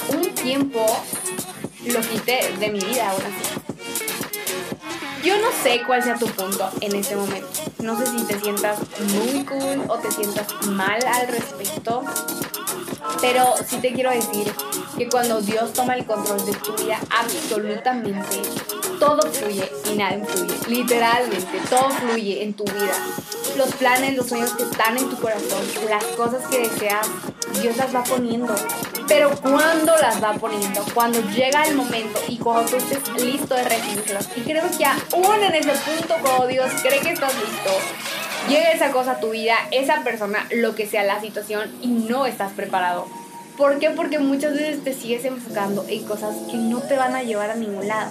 un 0.08 0.34
tiempo 0.34 0.84
lo 1.86 2.00
quité 2.00 2.52
de 2.60 2.70
mi 2.70 2.78
vida 2.78 3.10
ahora. 3.10 3.26
Yo 5.24 5.38
no 5.38 5.48
sé 5.62 5.82
cuál 5.86 6.02
sea 6.02 6.16
tu 6.16 6.26
punto 6.26 6.70
en 6.82 6.94
este 6.94 7.16
momento. 7.16 7.48
No 7.82 7.98
sé 7.98 8.06
si 8.06 8.24
te 8.24 8.38
sientas 8.38 8.78
muy 8.98 9.42
cool 9.44 9.84
o 9.88 9.98
te 9.98 10.10
sientas 10.10 10.46
mal 10.66 11.02
al 11.06 11.28
respecto. 11.28 12.04
Pero 13.20 13.54
sí 13.66 13.78
te 13.78 13.92
quiero 13.92 14.10
decir 14.10 14.52
que 14.96 15.08
cuando 15.08 15.40
Dios 15.40 15.72
toma 15.72 15.94
el 15.94 16.04
control 16.06 16.44
de 16.44 16.52
tu 16.52 16.72
vida, 16.74 16.98
absolutamente 17.10 18.42
todo 18.98 19.20
fluye 19.32 19.70
y 19.90 19.96
nada 19.96 20.14
influye. 20.14 20.54
Literalmente, 20.68 21.60
todo 21.68 21.90
fluye 21.90 22.42
en 22.42 22.54
tu 22.54 22.64
vida. 22.64 22.94
Los 23.56 23.72
planes, 23.74 24.16
los 24.16 24.28
sueños 24.28 24.52
que 24.52 24.64
están 24.64 24.96
en 24.96 25.08
tu 25.08 25.16
corazón, 25.16 25.62
las 25.88 26.04
cosas 26.16 26.46
que 26.48 26.60
deseas, 26.60 27.06
Dios 27.60 27.76
las 27.76 27.94
va 27.94 28.02
poniendo. 28.02 28.54
pero 29.06 29.30
cuando 29.42 29.94
las 29.98 30.22
va 30.22 30.32
poniendo, 30.34 30.82
cuando 30.94 31.20
llega 31.30 31.64
el 31.64 31.74
momento 31.74 32.18
y 32.26 32.38
cuando 32.38 32.70
tú 32.70 32.76
estés 32.76 33.22
listo 33.22 33.54
de 33.54 33.64
recibirlas, 33.64 34.28
y 34.34 34.40
creo 34.40 34.64
que 34.76 34.84
aún 34.86 35.42
en 35.42 35.54
ese 35.54 35.72
punto 35.72 36.14
cuando 36.22 36.46
Dios 36.46 36.70
cree 36.82 37.00
que 37.00 37.10
estás 37.10 37.34
listo, 37.34 37.70
llega 38.48 38.72
esa 38.72 38.90
cosa 38.90 39.12
a 39.12 39.20
tu 39.20 39.30
vida, 39.30 39.56
esa 39.70 40.02
persona, 40.02 40.46
lo 40.52 40.74
que 40.74 40.86
sea 40.86 41.04
la 41.04 41.20
situación, 41.20 41.70
y 41.82 41.88
no 41.88 42.26
estás 42.26 42.52
preparado. 42.52 43.06
¿Por 43.56 43.78
qué? 43.78 43.90
Porque 43.90 44.18
muchas 44.18 44.52
veces 44.52 44.82
te 44.82 44.94
sigues 44.94 45.24
enfocando 45.24 45.84
en 45.88 46.04
cosas 46.04 46.34
que 46.50 46.56
no 46.56 46.80
te 46.80 46.96
van 46.96 47.14
a 47.14 47.22
llevar 47.22 47.50
a 47.50 47.54
ningún 47.54 47.86
lado. 47.86 48.10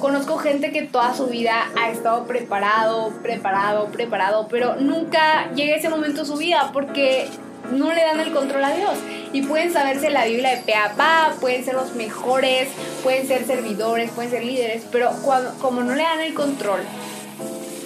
Conozco 0.00 0.38
gente 0.38 0.72
que 0.72 0.82
toda 0.82 1.14
su 1.14 1.26
vida 1.26 1.68
ha 1.78 1.90
estado 1.90 2.26
preparado, 2.26 3.10
preparado, 3.22 3.88
preparado, 3.88 4.48
pero 4.48 4.76
nunca 4.76 5.50
llega 5.54 5.76
ese 5.76 5.90
momento 5.90 6.22
de 6.22 6.26
su 6.26 6.36
vida 6.36 6.70
porque 6.72 7.28
no 7.70 7.92
le 7.92 8.02
dan 8.02 8.18
el 8.20 8.32
control 8.32 8.64
a 8.64 8.74
Dios. 8.74 8.94
Y 9.32 9.42
pueden 9.42 9.72
saberse 9.72 10.08
la 10.08 10.24
Biblia 10.24 10.56
de 10.56 10.62
pe 10.62 10.74
a 10.74 11.34
pueden 11.38 11.64
ser 11.64 11.74
los 11.74 11.94
mejores, 11.94 12.68
pueden 13.02 13.28
ser 13.28 13.44
servidores, 13.44 14.10
pueden 14.12 14.30
ser 14.30 14.44
líderes, 14.44 14.84
pero 14.90 15.10
cuando, 15.22 15.52
como 15.58 15.82
no 15.82 15.94
le 15.94 16.02
dan 16.02 16.20
el 16.20 16.32
control 16.32 16.80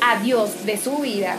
a 0.07 0.21
Dios 0.21 0.67
de 0.67 0.77
su 0.77 0.99
vida, 0.99 1.37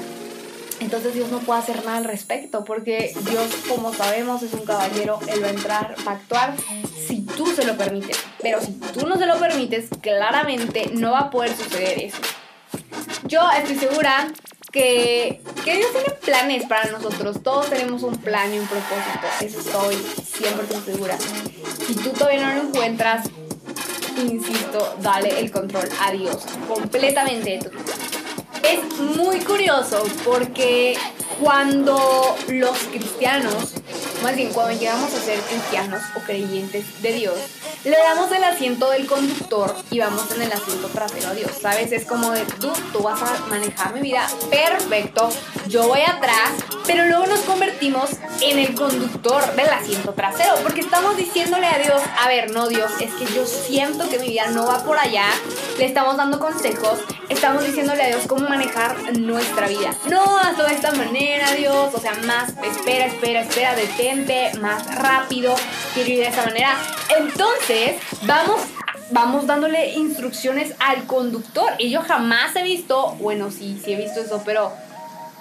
entonces 0.79 1.13
Dios 1.13 1.31
no 1.31 1.39
puede 1.39 1.59
hacer 1.59 1.85
nada 1.85 1.97
al 1.97 2.03
respecto, 2.03 2.65
porque 2.65 3.13
Dios, 3.29 3.47
como 3.69 3.93
sabemos, 3.93 4.43
es 4.43 4.53
un 4.53 4.65
caballero, 4.65 5.19
Él 5.27 5.41
va 5.41 5.47
a 5.47 5.51
entrar, 5.51 5.95
va 6.05 6.11
a 6.11 6.15
actuar 6.15 6.53
si 7.07 7.21
tú 7.21 7.47
se 7.47 7.63
lo 7.63 7.77
permites. 7.77 8.17
Pero 8.41 8.59
si 8.61 8.73
tú 8.73 9.07
no 9.07 9.17
se 9.17 9.25
lo 9.25 9.39
permites, 9.39 9.87
claramente 10.01 10.89
no 10.93 11.11
va 11.11 11.19
a 11.19 11.29
poder 11.29 11.55
suceder 11.55 11.99
eso. 11.99 12.17
Yo 13.23 13.39
estoy 13.57 13.75
segura 13.77 14.27
que, 14.71 15.41
que 15.63 15.77
Dios 15.77 15.91
tiene 15.93 16.09
planes 16.25 16.65
para 16.65 16.91
nosotros. 16.91 17.41
Todos 17.41 17.69
tenemos 17.69 18.03
un 18.03 18.17
plan 18.17 18.53
y 18.53 18.59
un 18.59 18.67
propósito. 18.67 19.27
Eso 19.41 19.59
estoy 19.59 19.95
100% 19.95 20.85
segura. 20.85 21.17
Si 21.87 21.95
tú 21.95 22.09
todavía 22.09 22.47
no 22.47 22.63
lo 22.63 22.69
encuentras, 22.69 23.29
insisto, 24.17 24.97
dale 25.01 25.39
el 25.39 25.51
control 25.51 25.87
a 26.01 26.11
Dios 26.11 26.43
completamente 26.67 27.51
de 27.51 27.57
tu 27.59 27.69
vida. 27.69 28.14
Es 28.67 28.99
muy 28.99 29.39
curioso 29.41 30.03
porque 30.23 30.97
cuando 31.39 32.35
los 32.47 32.77
cristianos, 32.91 33.73
más 34.23 34.35
bien 34.35 34.51
cuando 34.53 34.79
llegamos 34.79 35.13
a 35.13 35.19
ser 35.19 35.39
cristianos 35.41 36.01
o 36.15 36.19
creyentes 36.21 37.01
de 37.01 37.13
Dios, 37.13 37.35
le 37.83 37.97
damos 37.97 38.31
el 38.31 38.43
asiento 38.43 38.89
del 38.89 39.05
conductor 39.05 39.75
y 39.91 39.99
vamos 39.99 40.31
en 40.31 40.41
el 40.41 40.51
asiento 40.51 40.87
trasero 40.87 41.29
a 41.29 41.33
Dios, 41.35 41.51
¿sabes? 41.61 41.91
Es 41.91 42.05
como 42.05 42.31
de, 42.31 42.41
tú, 42.59 42.71
tú 42.91 43.03
vas 43.03 43.21
a 43.21 43.45
manejar 43.47 43.93
mi 43.93 44.01
vida, 44.01 44.27
perfecto, 44.49 45.29
yo 45.67 45.87
voy 45.87 46.01
atrás, 46.01 46.51
pero 46.87 47.05
luego 47.05 47.27
nos 47.27 47.41
convertimos 47.41 48.09
en 48.41 48.57
el 48.57 48.73
conductor 48.73 49.55
del 49.55 49.69
asiento 49.69 50.13
trasero, 50.13 50.55
porque 50.63 50.81
estamos 50.81 51.15
diciéndole 51.15 51.67
a 51.67 51.77
Dios, 51.77 52.01
a 52.23 52.27
ver, 52.27 52.51
no 52.51 52.67
Dios, 52.67 52.91
es 52.99 53.13
que 53.13 53.31
yo 53.35 53.45
siento 53.45 54.09
que 54.09 54.17
mi 54.17 54.29
vida 54.29 54.47
no 54.47 54.65
va 54.65 54.83
por 54.83 54.97
allá, 54.97 55.27
le 55.77 55.85
estamos 55.85 56.17
dando 56.17 56.39
consejos, 56.39 56.99
estamos 57.29 57.63
diciéndole 57.65 58.03
a 58.03 58.07
Dios 58.07 58.27
cómo 58.27 58.47
manejar 58.47 58.95
nuestra 59.17 59.67
vida. 59.67 59.93
No, 60.09 60.37
hazlo 60.37 60.65
de 60.65 60.73
esta 60.73 60.91
manera, 60.93 61.51
Dios, 61.51 61.93
o 61.93 61.99
sea, 61.99 62.13
más, 62.25 62.49
espera, 62.63 63.05
espera, 63.05 63.41
espera, 63.41 63.75
detente, 63.75 64.51
más 64.59 64.95
rápido, 64.95 65.55
quiero 65.93 66.09
ir 66.09 66.19
de 66.19 66.27
esa 66.27 66.45
manera. 66.45 66.77
Entonces, 67.17 67.95
vamos 68.23 68.61
vamos 69.11 69.45
dándole 69.45 69.91
instrucciones 69.93 70.73
al 70.79 71.05
conductor. 71.05 71.73
Y 71.77 71.91
yo 71.91 72.01
jamás 72.01 72.55
he 72.55 72.63
visto, 72.63 73.15
bueno, 73.19 73.51
sí, 73.51 73.79
sí 73.83 73.93
he 73.93 73.95
visto 73.95 74.21
eso, 74.21 74.41
pero 74.43 74.71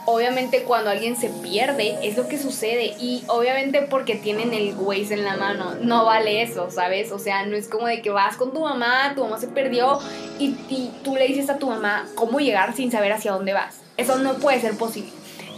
obviamente 0.06 0.62
cuando 0.62 0.90
alguien 0.90 1.16
se 1.16 1.28
pierde 1.28 1.98
es 2.02 2.16
lo 2.16 2.28
que 2.28 2.38
sucede 2.38 2.94
y 2.98 3.24
obviamente 3.28 3.82
porque 3.82 4.14
tienen 4.16 4.52
el 4.52 4.74
Waze 4.76 5.14
en 5.14 5.24
la 5.24 5.36
mano, 5.36 5.74
no 5.80 6.04
vale 6.04 6.42
eso, 6.42 6.70
¿sabes? 6.70 7.12
O 7.12 7.18
sea, 7.18 7.46
no 7.46 7.56
es 7.56 7.68
como 7.68 7.86
de 7.86 8.02
que 8.02 8.10
vas 8.10 8.36
con 8.36 8.52
tu 8.52 8.60
mamá, 8.60 9.12
tu 9.14 9.24
mamá 9.24 9.38
se 9.38 9.48
perdió 9.48 9.98
y, 10.38 10.56
y 10.68 10.92
tú 11.02 11.14
le 11.14 11.26
dices 11.26 11.50
a 11.50 11.58
tu 11.58 11.68
mamá 11.68 12.06
cómo 12.14 12.40
llegar 12.40 12.74
sin 12.74 12.90
saber 12.90 13.12
hacia 13.12 13.32
dónde 13.32 13.52
vas. 13.52 13.80
Eso 13.96 14.18
no 14.18 14.34
puede 14.34 14.60
ser 14.60 14.76
posible. 14.76 15.10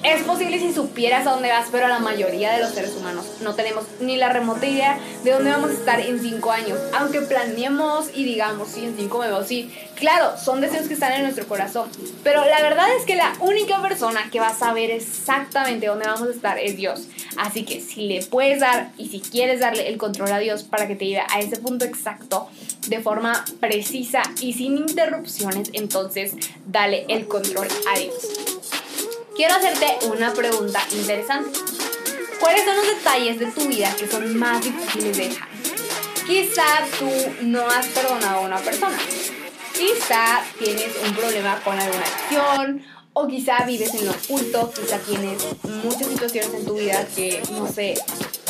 Es 0.07 0.23
posible 0.23 0.61
si 0.61 0.73
supieras 0.73 1.27
a 1.27 1.33
dónde 1.33 1.49
vas, 1.49 1.67
pero 1.73 1.89
la 1.89 1.99
mayoría 1.99 2.53
de 2.53 2.61
los 2.61 2.71
seres 2.71 2.95
humanos 2.95 3.27
no 3.43 3.57
tenemos 3.57 3.83
ni 4.01 4.17
la 4.17 4.29
remota 4.29 4.65
idea 4.65 5.01
de 5.25 5.33
dónde 5.33 5.51
vamos 5.51 5.71
a 5.71 5.73
estar 5.73 5.99
en 5.99 6.21
cinco 6.21 6.53
años. 6.53 6.79
Aunque 6.97 7.23
planeemos 7.23 8.11
y 8.15 8.23
digamos, 8.23 8.69
sí, 8.69 8.85
en 8.85 8.97
cinco 8.97 9.19
me 9.19 9.27
veo, 9.27 9.43
sí. 9.43 9.69
Claro, 9.97 10.39
son 10.39 10.61
deseos 10.61 10.87
que 10.87 10.95
están 10.95 11.13
en 11.15 11.23
nuestro 11.23 11.49
corazón. 11.49 11.89
Pero 12.23 12.45
la 12.45 12.63
verdad 12.63 12.87
es 12.97 13.05
que 13.05 13.17
la 13.17 13.33
única 13.41 13.83
persona 13.83 14.31
que 14.31 14.39
va 14.39 14.51
a 14.51 14.55
saber 14.55 14.93
exactamente 14.93 15.89
dónde 15.89 16.07
vamos 16.07 16.29
a 16.29 16.33
estar 16.33 16.57
es 16.57 16.77
Dios. 16.77 17.09
Así 17.37 17.65
que 17.65 17.81
si 17.81 18.03
le 18.03 18.25
puedes 18.25 18.61
dar 18.61 18.93
y 18.97 19.09
si 19.09 19.19
quieres 19.19 19.59
darle 19.59 19.89
el 19.89 19.97
control 19.97 20.31
a 20.31 20.39
Dios 20.39 20.63
para 20.63 20.87
que 20.87 20.95
te 20.95 21.07
lleve 21.07 21.25
a 21.29 21.41
ese 21.41 21.57
punto 21.57 21.85
exacto 21.85 22.49
de 22.87 23.01
forma 23.01 23.45
precisa 23.59 24.23
y 24.41 24.53
sin 24.53 24.77
interrupciones, 24.77 25.71
entonces 25.73 26.35
dale 26.65 27.07
el 27.09 27.27
control 27.27 27.67
a 27.93 27.99
Dios 27.99 28.56
quiero 29.37 29.55
hacerte 29.55 29.99
una 30.07 30.33
pregunta 30.33 30.81
interesante. 30.93 31.61
¿Cuáles 32.41 32.65
son 32.65 32.77
los 32.77 32.87
detalles 32.87 33.39
de 33.39 33.47
tu 33.47 33.69
vida 33.69 33.95
que 33.97 34.09
son 34.09 34.37
más 34.37 34.65
difíciles 34.65 35.17
de 35.17 35.29
dejar? 35.29 35.49
Quizá 36.27 36.65
tú 36.99 37.09
no 37.43 37.69
has 37.69 37.87
perdonado 37.87 38.39
a 38.39 38.41
una 38.41 38.59
persona. 38.59 38.99
Quizá 39.73 40.43
tienes 40.59 40.91
un 41.07 41.15
problema 41.15 41.61
con 41.63 41.79
alguna 41.79 42.05
acción 42.05 42.83
o 43.13 43.27
quizá 43.27 43.65
vives 43.65 43.95
en 43.95 44.07
lo 44.07 44.13
oculto, 44.13 44.73
quizá 44.75 44.99
tienes 44.99 45.43
muchas 45.85 46.09
situaciones 46.09 46.53
en 46.55 46.65
tu 46.67 46.75
vida 46.75 47.07
que 47.15 47.43
no 47.53 47.71
sé, 47.71 47.95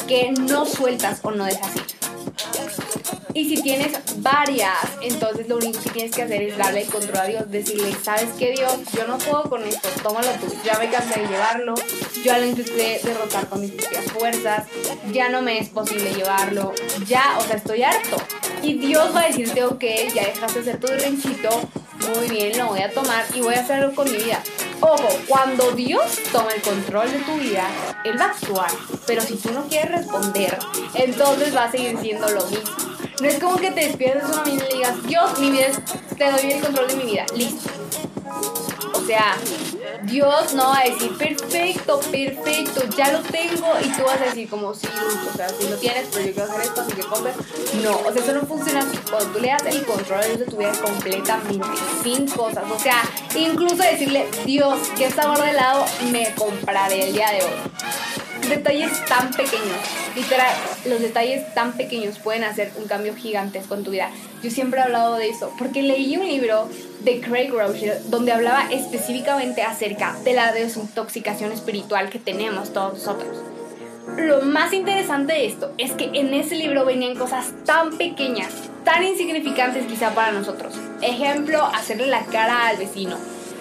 que 0.06 0.32
no 0.32 0.64
sueltas 0.66 1.20
o 1.22 1.30
no 1.32 1.44
dejas 1.44 1.76
ir. 1.76 3.15
Y 3.36 3.44
si 3.44 3.62
tienes 3.62 3.92
varias, 4.22 4.72
entonces 5.02 5.46
lo 5.46 5.58
único 5.58 5.78
que 5.82 5.90
tienes 5.90 6.10
que 6.10 6.22
hacer 6.22 6.40
es 6.40 6.56
darle 6.56 6.84
el 6.84 6.88
control 6.88 7.18
a 7.18 7.26
Dios, 7.26 7.50
decirle, 7.50 7.94
¿sabes 8.02 8.30
qué 8.38 8.52
Dios? 8.52 8.72
Yo 8.96 9.06
no 9.06 9.18
puedo 9.18 9.42
con 9.42 9.62
esto, 9.62 9.90
tómalo 10.02 10.28
tú. 10.40 10.46
Ya 10.64 10.78
me 10.78 10.88
cansé 10.88 11.20
de 11.20 11.26
llevarlo, 11.28 11.74
ya 12.24 12.38
lo 12.38 12.46
intenté 12.46 12.98
derrotar 13.04 13.46
con 13.50 13.60
mis 13.60 13.72
propias 13.72 14.06
fuerzas, 14.06 14.64
ya 15.12 15.28
no 15.28 15.42
me 15.42 15.58
es 15.58 15.68
posible 15.68 16.14
llevarlo, 16.14 16.72
ya, 17.06 17.36
o 17.38 17.42
sea, 17.42 17.56
estoy 17.56 17.82
harto. 17.82 18.16
Y 18.62 18.78
Dios 18.78 19.14
va 19.14 19.20
a 19.20 19.26
decirte, 19.26 19.64
ok, 19.64 19.84
ya 20.14 20.24
dejaste 20.24 20.62
de 20.62 20.70
hacer 20.70 20.80
tu 20.80 20.86
renchito, 20.86 21.50
muy 22.16 22.28
bien, 22.28 22.56
lo 22.56 22.68
voy 22.68 22.80
a 22.80 22.90
tomar 22.90 23.26
y 23.34 23.42
voy 23.42 23.54
a 23.54 23.60
hacerlo 23.60 23.94
con 23.94 24.10
mi 24.10 24.16
vida. 24.16 24.42
Ojo, 24.80 25.08
cuando 25.28 25.72
Dios 25.72 26.20
toma 26.32 26.52
el 26.52 26.62
control 26.62 27.12
de 27.12 27.18
tu 27.18 27.34
vida, 27.34 27.68
Él 28.02 28.18
va 28.18 28.24
a 28.24 28.28
actuar. 28.28 28.70
Pero 29.06 29.20
si 29.20 29.36
tú 29.36 29.52
no 29.52 29.66
quieres 29.68 29.90
responder, 29.90 30.58
entonces 30.94 31.54
va 31.54 31.64
a 31.64 31.70
seguir 31.70 31.98
siendo 31.98 32.30
lo 32.30 32.46
mismo. 32.46 32.95
No 33.20 33.28
es 33.28 33.38
como 33.38 33.56
que 33.56 33.70
te 33.70 33.80
despiertes 33.86 34.24
una 34.24 34.42
mañana 34.42 34.64
y 34.70 34.76
digas, 34.76 35.02
Dios, 35.06 35.38
mi 35.38 35.50
vida 35.50 35.68
te 36.16 36.30
doy 36.30 36.52
el 36.52 36.60
control 36.60 36.88
de 36.88 36.96
mi 36.96 37.04
vida. 37.04 37.24
Listo. 37.34 37.70
O 38.92 39.06
sea, 39.06 39.36
Dios 40.02 40.52
no 40.54 40.68
va 40.68 40.80
a 40.80 40.84
decir, 40.84 41.16
perfecto, 41.16 42.00
perfecto, 42.00 42.82
ya 42.96 43.12
lo 43.12 43.20
tengo. 43.20 43.72
Y 43.82 43.88
tú 43.90 44.02
vas 44.04 44.20
a 44.20 44.24
decir 44.24 44.48
como, 44.48 44.74
sí, 44.74 44.88
o 45.32 45.36
sea, 45.36 45.48
si 45.48 45.68
lo 45.68 45.76
tienes, 45.76 46.08
pero 46.12 46.26
yo 46.26 46.34
quiero 46.34 46.50
hacer 46.50 46.62
esto, 46.62 46.80
así 46.82 46.92
que 46.92 47.02
compres. 47.02 47.36
No, 47.82 47.98
o 47.98 48.12
sea, 48.12 48.22
eso 48.22 48.32
no 48.32 48.42
funciona. 48.42 48.86
Cuando 49.10 49.30
tú 49.30 49.40
le 49.40 49.48
das 49.48 49.64
el 49.66 49.84
control 49.86 50.38
de 50.38 50.44
tu 50.44 50.56
vida 50.56 50.72
completamente, 50.72 51.66
sin 52.02 52.26
cosas. 52.28 52.64
O 52.70 52.78
sea, 52.78 53.02
incluso 53.34 53.76
decirle, 53.76 54.28
Dios, 54.44 54.78
¿qué 54.96 55.10
sabor 55.10 55.40
de 55.42 55.50
helado 55.50 55.86
me 56.10 56.34
compraré 56.34 57.08
el 57.08 57.14
día 57.14 57.30
de 57.30 57.44
hoy? 57.44 58.25
Detalles 58.48 59.04
tan 59.06 59.30
pequeños, 59.30 59.78
literal, 60.14 60.54
los 60.86 61.00
detalles 61.00 61.54
tan 61.54 61.72
pequeños 61.72 62.18
pueden 62.18 62.44
hacer 62.44 62.70
un 62.76 62.86
cambio 62.86 63.14
gigantesco 63.14 63.74
en 63.74 63.84
tu 63.84 63.90
vida. 63.90 64.10
Yo 64.42 64.50
siempre 64.50 64.80
he 64.80 64.82
hablado 64.82 65.16
de 65.16 65.28
eso, 65.28 65.52
porque 65.58 65.82
leí 65.82 66.16
un 66.16 66.26
libro 66.26 66.68
de 67.00 67.20
Craig 67.20 67.50
Rothschild 67.50 68.10
donde 68.10 68.32
hablaba 68.32 68.70
específicamente 68.70 69.62
acerca 69.62 70.16
de 70.24 70.34
la 70.34 70.52
desintoxicación 70.52 71.52
espiritual 71.52 72.08
que 72.08 72.18
tenemos 72.18 72.72
todos 72.72 72.94
nosotros. 72.94 73.42
Lo 74.16 74.42
más 74.42 74.72
interesante 74.72 75.32
de 75.32 75.46
esto 75.46 75.72
es 75.78 75.92
que 75.92 76.10
en 76.14 76.32
ese 76.32 76.54
libro 76.54 76.84
venían 76.84 77.16
cosas 77.16 77.52
tan 77.64 77.98
pequeñas, 77.98 78.52
tan 78.84 79.02
insignificantes 79.02 79.86
quizá 79.86 80.14
para 80.14 80.32
nosotros. 80.32 80.74
Ejemplo, 81.02 81.64
hacerle 81.64 82.06
la 82.06 82.24
cara 82.26 82.68
al 82.68 82.76
vecino, 82.76 83.16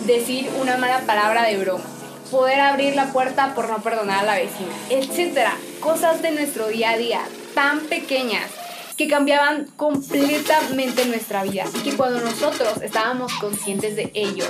decir 0.05 0.47
una 0.61 0.77
mala 0.77 0.99
palabra 0.99 1.43
de 1.43 1.57
broma 1.57 1.94
poder 2.35 2.59
abrir 2.59 2.95
la 2.97 3.13
puerta 3.13 3.55
por 3.55 3.69
no 3.69 3.81
perdonar 3.81 4.19
a 4.19 4.23
la 4.23 4.35
vecina, 4.35 4.75
etcétera. 4.89 5.53
Cosas 5.79 6.21
de 6.21 6.31
nuestro 6.31 6.67
día 6.67 6.91
a 6.91 6.97
día 6.97 7.21
tan 7.53 7.79
pequeñas 7.79 8.51
que 8.97 9.07
cambiaban 9.07 9.67
completamente 9.77 11.05
nuestra 11.05 11.43
vida 11.43 11.63
y 11.73 11.79
que 11.79 11.95
cuando 11.95 12.19
nosotros 12.19 12.81
estábamos 12.81 13.33
conscientes 13.35 13.95
de 13.95 14.11
ello 14.13 14.43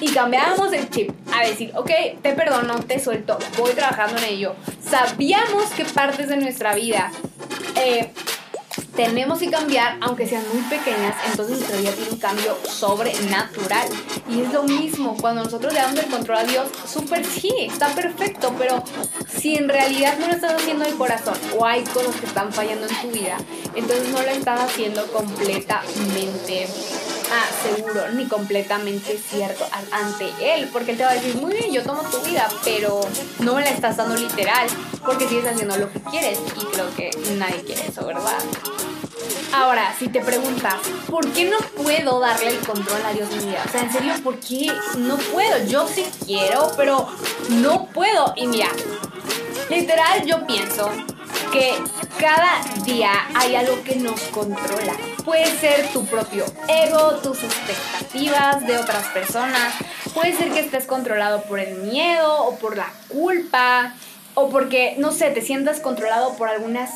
y 0.00 0.12
cambiábamos 0.12 0.72
el 0.72 0.88
chip 0.90 1.10
a 1.32 1.44
decir, 1.44 1.72
ok, 1.74 1.90
te 2.22 2.34
perdono, 2.34 2.78
te 2.84 3.00
suelto, 3.00 3.36
voy 3.58 3.72
trabajando 3.72 4.16
en 4.18 4.24
ello, 4.24 4.54
sabíamos 4.88 5.70
que 5.76 5.84
partes 5.84 6.28
de 6.28 6.36
nuestra 6.36 6.76
vida 6.76 7.10
eh, 7.74 8.12
tenemos 8.96 9.38
que 9.38 9.50
cambiar, 9.50 9.96
aunque 10.00 10.26
sean 10.26 10.44
muy 10.52 10.62
pequeñas, 10.62 11.16
entonces 11.28 11.58
nuestra 11.58 11.78
vida 11.78 11.92
tiene 11.92 12.10
un 12.10 12.18
cambio 12.18 12.56
sobrenatural. 12.68 13.88
Y 14.28 14.40
es 14.42 14.52
lo 14.52 14.62
mismo, 14.64 15.16
cuando 15.20 15.44
nosotros 15.44 15.72
le 15.72 15.80
damos 15.80 15.98
el 15.98 16.10
control 16.10 16.38
a 16.38 16.44
Dios, 16.44 16.68
súper 16.86 17.24
sí, 17.24 17.52
está 17.60 17.88
perfecto, 17.88 18.54
pero 18.58 18.82
si 19.28 19.56
en 19.56 19.68
realidad 19.68 20.18
no 20.18 20.28
lo 20.28 20.34
estás 20.34 20.54
haciendo 20.54 20.84
de 20.84 20.92
corazón 20.92 21.34
o 21.58 21.66
hay 21.66 21.82
cosas 21.84 22.14
que 22.16 22.26
están 22.26 22.52
fallando 22.52 22.86
en 22.86 23.00
tu 23.00 23.08
vida, 23.10 23.36
entonces 23.74 24.08
no 24.08 24.22
lo 24.22 24.28
estás 24.28 24.60
haciendo 24.60 25.06
completamente 25.12 26.68
ah, 27.32 27.46
seguro 27.62 28.08
ni 28.12 28.26
completamente 28.26 29.18
cierto 29.18 29.66
ante 29.90 30.30
Él, 30.40 30.68
porque 30.72 30.92
Él 30.92 30.98
te 30.98 31.04
va 31.04 31.10
a 31.10 31.14
decir, 31.14 31.34
muy 31.36 31.52
bien, 31.52 31.72
yo 31.72 31.82
tomo 31.82 32.02
tu 32.02 32.20
vida, 32.20 32.48
pero 32.64 33.00
no 33.40 33.54
me 33.54 33.62
la 33.62 33.70
estás 33.70 33.96
dando 33.96 34.16
literal, 34.16 34.68
porque 35.04 35.28
sigues 35.28 35.46
haciendo 35.46 35.76
lo 35.76 35.92
que 35.92 36.00
quieres 36.00 36.38
y 36.56 36.64
creo 36.66 36.94
que 36.96 37.10
nadie 37.36 37.62
quiere 37.62 37.88
eso, 37.88 38.06
¿verdad? 38.06 38.38
Ahora, 39.54 39.94
si 39.96 40.08
te 40.08 40.20
preguntas, 40.20 40.74
¿por 41.08 41.30
qué 41.32 41.44
no 41.44 41.58
puedo 41.80 42.18
darle 42.18 42.48
el 42.48 42.58
control 42.58 43.00
a 43.06 43.12
Dios 43.12 43.30
mi 43.30 43.46
vida? 43.46 43.62
O 43.64 43.70
sea, 43.70 43.82
en 43.82 43.92
serio, 43.92 44.14
¿por 44.24 44.40
qué 44.40 44.66
no 44.98 45.16
puedo? 45.16 45.64
Yo 45.66 45.86
sí 45.86 46.04
quiero, 46.26 46.72
pero 46.76 47.06
no 47.50 47.86
puedo. 47.86 48.32
Y 48.34 48.48
mira, 48.48 48.66
literal 49.70 50.26
yo 50.26 50.44
pienso 50.44 50.90
que 51.52 51.72
cada 52.18 52.62
día 52.84 53.12
hay 53.36 53.54
algo 53.54 53.80
que 53.84 53.94
nos 53.94 54.20
controla. 54.22 54.94
Puede 55.24 55.46
ser 55.58 55.86
tu 55.92 56.04
propio 56.04 56.44
ego, 56.66 57.12
tus 57.22 57.44
expectativas 57.44 58.66
de 58.66 58.76
otras 58.76 59.06
personas. 59.10 59.72
Puede 60.14 60.36
ser 60.36 60.50
que 60.50 60.60
estés 60.60 60.84
controlado 60.84 61.42
por 61.44 61.60
el 61.60 61.76
miedo 61.76 62.42
o 62.42 62.56
por 62.56 62.76
la 62.76 62.92
culpa 63.06 63.94
o 64.34 64.48
porque, 64.48 64.96
no 64.98 65.12
sé, 65.12 65.30
te 65.30 65.42
sientas 65.42 65.78
controlado 65.78 66.34
por 66.34 66.48
algunas 66.48 66.90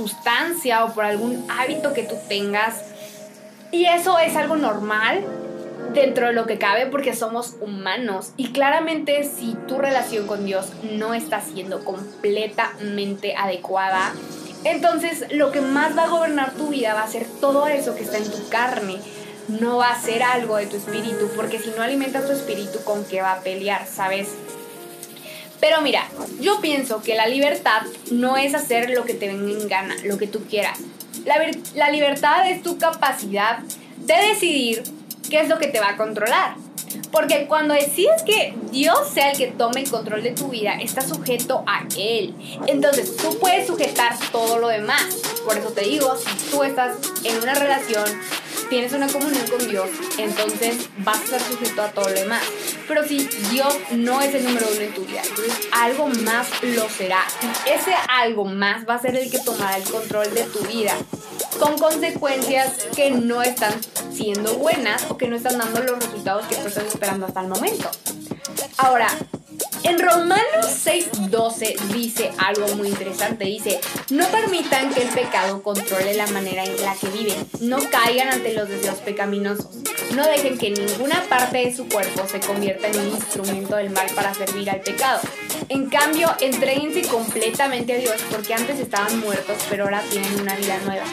sustancia 0.00 0.84
o 0.84 0.94
por 0.94 1.04
algún 1.04 1.44
hábito 1.50 1.92
que 1.92 2.04
tú 2.04 2.14
tengas. 2.28 2.82
Y 3.70 3.84
eso 3.84 4.18
es 4.18 4.34
algo 4.34 4.56
normal 4.56 5.24
dentro 5.92 6.28
de 6.28 6.32
lo 6.32 6.46
que 6.46 6.58
cabe 6.58 6.86
porque 6.86 7.14
somos 7.14 7.56
humanos. 7.60 8.32
Y 8.36 8.52
claramente 8.52 9.24
si 9.24 9.56
tu 9.68 9.78
relación 9.78 10.26
con 10.26 10.46
Dios 10.46 10.72
no 10.92 11.12
está 11.12 11.42
siendo 11.42 11.84
completamente 11.84 13.34
adecuada, 13.36 14.14
entonces 14.64 15.26
lo 15.32 15.52
que 15.52 15.60
más 15.60 15.96
va 15.96 16.04
a 16.04 16.08
gobernar 16.08 16.52
tu 16.52 16.68
vida 16.68 16.94
va 16.94 17.02
a 17.02 17.08
ser 17.08 17.26
todo 17.40 17.66
eso 17.66 17.94
que 17.94 18.02
está 18.02 18.16
en 18.16 18.30
tu 18.30 18.48
carne. 18.48 18.96
No 19.48 19.78
va 19.78 19.90
a 19.90 20.00
ser 20.00 20.22
algo 20.22 20.56
de 20.56 20.66
tu 20.66 20.76
espíritu, 20.76 21.28
porque 21.34 21.58
si 21.58 21.70
no 21.70 21.82
alimentas 21.82 22.26
tu 22.26 22.32
espíritu, 22.32 22.78
¿con 22.84 23.04
qué 23.04 23.20
va 23.20 23.32
a 23.32 23.40
pelear? 23.40 23.84
¿Sabes? 23.86 24.28
Pero 25.60 25.82
mira, 25.82 26.08
yo 26.40 26.60
pienso 26.60 27.02
que 27.02 27.14
la 27.14 27.26
libertad 27.26 27.82
no 28.10 28.36
es 28.36 28.54
hacer 28.54 28.90
lo 28.90 29.04
que 29.04 29.14
te 29.14 29.28
venga 29.28 29.52
en 29.52 29.68
gana, 29.68 29.94
lo 30.04 30.16
que 30.16 30.26
tú 30.26 30.44
quieras. 30.48 30.78
La, 31.74 31.90
libertad 31.90 32.50
es 32.50 32.62
tu 32.62 32.78
capacidad 32.78 33.58
de 33.98 34.14
decidir 34.14 34.82
qué 35.28 35.40
es 35.40 35.48
lo 35.48 35.58
que 35.58 35.68
te 35.68 35.78
va 35.78 35.90
a 35.90 35.96
controlar. 35.96 36.54
Porque 37.10 37.46
cuando 37.46 37.74
decides 37.74 38.22
que 38.22 38.54
Dios 38.70 38.98
sea 39.12 39.30
el 39.30 39.38
que 39.38 39.48
tome 39.48 39.82
el 39.82 39.90
control 39.90 40.22
de 40.22 40.32
tu 40.32 40.48
vida, 40.48 40.74
estás 40.80 41.08
sujeto 41.08 41.64
a 41.66 41.84
Él. 41.96 42.34
Entonces 42.66 43.16
tú 43.16 43.38
puedes 43.38 43.66
sujetar 43.66 44.16
todo 44.32 44.58
lo 44.58 44.68
demás. 44.68 45.16
Por 45.44 45.56
eso 45.56 45.70
te 45.70 45.82
digo, 45.82 46.16
si 46.16 46.50
tú 46.50 46.62
estás 46.62 46.96
en 47.24 47.36
una 47.42 47.54
relación 47.54 48.04
tienes 48.70 48.92
una 48.92 49.08
comunión 49.08 49.44
con 49.48 49.68
Dios, 49.68 49.88
entonces 50.16 50.88
vas 50.98 51.18
a 51.18 51.24
estar 51.24 51.40
sujeto 51.40 51.82
a 51.82 51.88
todo 51.88 52.08
lo 52.08 52.14
demás. 52.14 52.42
Pero 52.86 53.06
si 53.06 53.18
Dios 53.50 53.74
no 53.90 54.20
es 54.20 54.32
el 54.32 54.44
número 54.44 54.66
uno 54.70 54.80
en 54.80 54.94
tu 54.94 55.04
vida, 55.04 55.22
entonces 55.28 55.68
algo 55.72 56.06
más 56.06 56.48
lo 56.62 56.88
será. 56.88 57.24
Y 57.66 57.70
ese 57.70 57.92
algo 58.08 58.44
más 58.44 58.88
va 58.88 58.94
a 58.94 59.00
ser 59.00 59.16
el 59.16 59.30
que 59.30 59.40
tomará 59.40 59.76
el 59.76 59.82
control 59.82 60.32
de 60.32 60.44
tu 60.44 60.60
vida. 60.60 60.94
Con 61.58 61.76
consecuencias 61.78 62.84
que 62.94 63.10
no 63.10 63.42
están 63.42 63.74
siendo 64.12 64.54
buenas 64.54 65.10
o 65.10 65.16
que 65.16 65.28
no 65.28 65.36
están 65.36 65.58
dando 65.58 65.82
los 65.82 65.98
resultados 65.98 66.46
que 66.46 66.56
tú 66.56 66.68
estás 66.68 66.84
esperando 66.84 67.26
hasta 67.26 67.40
el 67.40 67.48
momento. 67.48 67.90
Ahora, 68.78 69.08
en 69.82 69.98
Romanos 69.98 70.66
6:12 70.84 71.76
dice 71.92 72.30
algo 72.38 72.74
muy 72.76 72.88
interesante. 72.88 73.44
Dice, 73.44 73.80
no 74.10 74.26
permitan 74.28 74.92
que 74.92 75.02
el 75.02 75.08
pecado 75.08 75.62
controle 75.62 76.14
la 76.14 76.26
manera 76.28 76.64
en 76.64 76.80
la 76.82 76.94
que 76.94 77.08
viven. 77.08 77.36
No 77.60 77.78
caigan 77.90 78.28
ante 78.28 78.52
los 78.52 78.68
deseos 78.68 78.98
pecaminosos. 78.98 79.68
No 80.14 80.26
dejen 80.26 80.58
que 80.58 80.70
ninguna 80.70 81.22
parte 81.28 81.58
de 81.58 81.74
su 81.74 81.88
cuerpo 81.88 82.26
se 82.26 82.40
convierta 82.40 82.88
en 82.88 82.98
un 82.98 83.08
instrumento 83.08 83.76
del 83.76 83.90
mal 83.90 84.06
para 84.14 84.34
servir 84.34 84.68
al 84.70 84.80
pecado. 84.80 85.20
En 85.68 85.88
cambio, 85.88 86.28
entreguense 86.40 87.02
completamente 87.02 87.94
a 87.94 87.98
Dios 87.98 88.16
porque 88.30 88.54
antes 88.54 88.78
estaban 88.78 89.20
muertos, 89.20 89.56
pero 89.68 89.84
ahora 89.84 90.02
tienen 90.10 90.40
una 90.40 90.56
vida 90.56 90.78
nueva. 90.84 91.04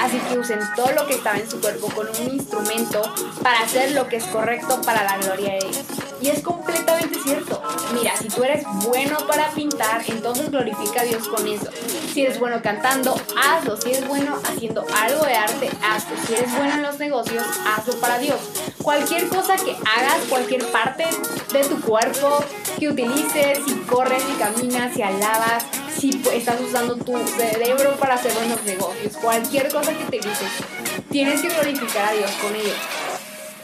Así 0.00 0.18
que 0.18 0.38
usen 0.38 0.60
todo 0.76 0.92
lo 0.92 1.06
que 1.06 1.14
estaba 1.14 1.38
en 1.38 1.48
su 1.48 1.60
cuerpo 1.60 1.88
con 1.88 2.08
un 2.08 2.34
instrumento 2.34 3.02
para 3.42 3.60
hacer 3.60 3.92
lo 3.92 4.08
que 4.08 4.16
es 4.16 4.24
correcto 4.24 4.80
para 4.82 5.04
la 5.04 5.18
gloria 5.18 5.54
de 5.54 5.60
Dios. 5.60 6.13
Y 6.24 6.30
es 6.30 6.40
completamente 6.40 7.18
cierto. 7.22 7.60
Mira, 7.92 8.16
si 8.16 8.28
tú 8.28 8.42
eres 8.42 8.64
bueno 8.82 9.18
para 9.28 9.50
pintar, 9.50 10.02
entonces 10.06 10.50
glorifica 10.50 11.02
a 11.02 11.04
Dios 11.04 11.28
con 11.28 11.46
eso. 11.46 11.68
Si 12.14 12.22
eres 12.22 12.40
bueno 12.40 12.62
cantando, 12.62 13.14
hazlo. 13.36 13.76
Si 13.76 13.90
eres 13.90 14.08
bueno 14.08 14.38
haciendo 14.42 14.86
algo 14.96 15.22
de 15.26 15.34
arte, 15.34 15.68
hazlo. 15.82 16.16
Si 16.26 16.32
eres 16.32 16.50
bueno 16.56 16.76
en 16.76 16.82
los 16.82 16.98
negocios, 16.98 17.44
hazlo 17.66 18.00
para 18.00 18.16
Dios. 18.16 18.38
Cualquier 18.82 19.28
cosa 19.28 19.56
que 19.56 19.72
hagas, 19.72 20.16
cualquier 20.30 20.64
parte 20.72 21.04
de 21.52 21.64
tu 21.64 21.78
cuerpo 21.82 22.42
que 22.78 22.88
utilices, 22.88 23.58
si 23.66 23.74
corres, 23.80 24.22
si 24.22 24.32
caminas, 24.38 24.94
si 24.94 25.02
alabas, 25.02 25.66
si 25.94 26.22
estás 26.32 26.58
usando 26.58 26.96
tu 26.96 27.18
cerebro 27.36 27.96
para 27.96 28.14
hacer 28.14 28.32
buenos 28.32 28.62
negocios, 28.64 29.18
cualquier 29.18 29.70
cosa 29.70 29.92
que 29.92 30.04
te 30.04 30.26
dices, 30.26 30.50
tienes 31.10 31.42
que 31.42 31.50
glorificar 31.50 32.08
a 32.08 32.12
Dios 32.12 32.30
con 32.40 32.56
ello. 32.56 33.03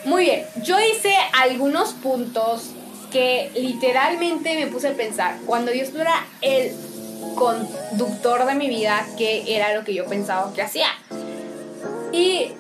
Muy 0.04 0.24
bien, 0.24 0.46
yo 0.62 0.76
hice 0.80 1.14
algunos 1.34 1.92
puntos 1.92 2.70
que 3.10 3.50
literalmente 3.54 4.54
me 4.56 4.66
puse 4.66 4.88
a 4.88 4.92
pensar, 4.94 5.36
cuando 5.46 5.72
Dios 5.72 5.92
no 5.92 6.00
era 6.00 6.24
el 6.40 6.72
conductor 7.34 8.46
de 8.46 8.54
mi 8.54 8.68
vida, 8.68 9.06
que 9.18 9.54
era 9.54 9.74
lo 9.74 9.84
que 9.84 9.94
yo 9.94 10.06
pensaba 10.06 10.52
que 10.54 10.62
hacía. 10.62 10.88
Y 12.12 12.52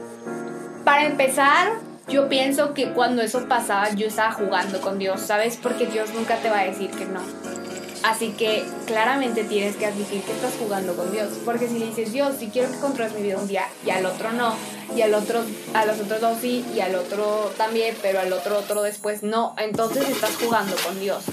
para 0.84 1.04
empezar, 1.06 1.72
yo 2.08 2.28
pienso 2.28 2.74
que 2.74 2.92
cuando 2.92 3.22
eso 3.22 3.46
pasaba 3.48 3.90
yo 3.90 4.06
estaba 4.06 4.32
jugando 4.32 4.80
con 4.80 4.98
Dios, 4.98 5.20
¿sabes? 5.20 5.58
Porque 5.62 5.86
Dios 5.86 6.12
nunca 6.12 6.36
te 6.36 6.50
va 6.50 6.60
a 6.60 6.64
decir 6.64 6.90
que 6.90 7.04
no. 7.06 7.20
Así 8.02 8.30
que 8.30 8.64
claramente 8.86 9.44
tienes 9.44 9.76
que 9.76 9.86
admitir 9.86 10.22
que 10.22 10.32
estás 10.32 10.54
jugando 10.58 10.96
con 10.96 11.12
Dios. 11.12 11.28
Porque 11.44 11.68
si 11.68 11.78
le 11.78 11.86
dices, 11.86 12.12
Dios, 12.12 12.36
si 12.38 12.48
quiero 12.48 12.70
que 12.70 12.78
controles 12.78 13.14
mi 13.14 13.22
vida 13.22 13.36
un 13.36 13.46
día 13.46 13.66
y 13.84 13.90
al 13.90 14.06
otro 14.06 14.32
no, 14.32 14.54
y 14.96 15.02
al 15.02 15.14
otro, 15.14 15.42
a 15.74 15.84
los 15.84 16.00
otros 16.00 16.20
dos 16.20 16.38
sí, 16.40 16.64
y 16.74 16.80
al 16.80 16.94
otro 16.94 17.52
también, 17.56 17.96
pero 18.00 18.20
al 18.20 18.32
otro 18.32 18.58
otro 18.58 18.82
después 18.82 19.22
no, 19.22 19.54
entonces 19.58 20.08
estás 20.08 20.36
jugando 20.36 20.74
con 20.84 20.98
Dios. 20.98 21.24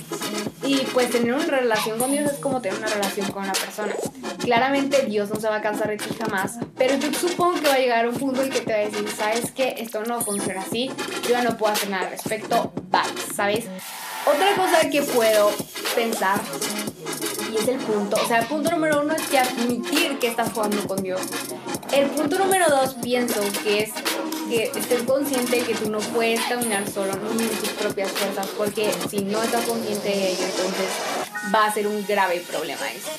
Y 0.64 0.80
pues 0.94 1.10
tener 1.10 1.34
una 1.34 1.46
relación 1.46 1.98
con 1.98 2.12
Dios 2.12 2.32
es 2.32 2.40
como 2.40 2.62
tener 2.62 2.78
una 2.78 2.88
relación 2.88 3.32
con 3.32 3.44
una 3.44 3.54
persona. 3.54 3.96
Claramente 4.40 5.06
Dios 5.06 5.30
no 5.30 5.40
se 5.40 5.48
va 5.48 5.58
a 5.58 5.62
cansar 5.62 5.90
de 5.90 5.98
ti 5.98 6.10
jamás, 6.20 6.58
pero 6.78 6.96
yo 6.98 7.14
supongo 7.14 7.60
que 7.62 7.68
va 7.68 7.76
a 7.76 7.80
llegar 7.80 8.08
un 8.08 8.16
punto 8.16 8.42
en 8.42 8.50
que 8.50 8.62
te 8.62 8.74
va 8.74 8.80
a 8.80 8.82
decir, 8.82 9.08
¿sabes 9.10 9.52
qué? 9.52 9.76
Esto 9.78 10.04
no 10.04 10.22
funciona 10.22 10.62
así, 10.62 10.92
yo 11.24 11.30
ya 11.30 11.44
no 11.44 11.58
puedo 11.58 11.74
hacer 11.74 11.90
nada 11.90 12.04
al 12.04 12.12
respecto, 12.12 12.72
bye, 12.92 13.02
¿sabes? 13.36 13.66
Otra 14.30 14.56
cosa 14.56 14.90
que 14.90 15.02
puedo 15.04 15.52
pensar, 15.96 16.42
y 17.52 17.58
es 17.58 17.68
el 17.68 17.78
punto, 17.78 18.18
o 18.22 18.28
sea, 18.28 18.40
el 18.40 18.48
punto 18.48 18.70
número 18.72 19.02
uno 19.02 19.16
es 19.16 19.22
que 19.24 19.40
admitir 19.40 20.20
que 20.20 20.28
estás 20.28 20.52
jugando 20.52 20.86
con 20.86 21.02
Dios. 21.02 21.22
El 21.94 22.08
punto 22.08 22.38
número 22.38 22.70
dos 22.70 22.96
pienso 23.02 23.40
que 23.64 23.84
es 23.84 23.92
que 24.50 24.64
estés 24.64 25.04
consciente 25.04 25.58
de 25.58 25.64
que 25.64 25.76
tú 25.76 25.90
no 25.90 26.00
puedes 26.00 26.42
caminar 26.42 26.90
solo 26.90 27.14
ni 27.38 27.44
en 27.44 27.50
tus 27.50 27.70
propias 27.70 28.12
fuerzas, 28.12 28.48
porque 28.58 28.92
si 29.10 29.20
no 29.22 29.42
estás 29.42 29.66
consciente 29.66 30.10
de 30.10 30.32
ello, 30.32 30.44
entonces 30.44 30.88
va 31.54 31.66
a 31.66 31.74
ser 31.74 31.88
un 31.88 32.06
grave 32.06 32.42
problema 32.42 32.92
eso. 32.92 33.12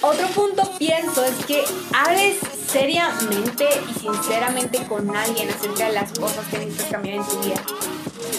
Otro 0.00 0.26
punto 0.28 0.70
pienso 0.78 1.24
es 1.24 1.44
que 1.46 1.64
hables 1.92 2.36
seriamente 2.68 3.68
y 3.90 4.00
sinceramente 4.00 4.84
con 4.86 5.14
alguien 5.14 5.48
acerca 5.50 5.86
de 5.86 5.92
las 5.92 6.12
cosas 6.12 6.46
que 6.50 6.58
necesitas 6.58 6.86
cambiar 6.88 7.16
en 7.16 7.24
tu 7.24 7.38
vida. 7.40 7.62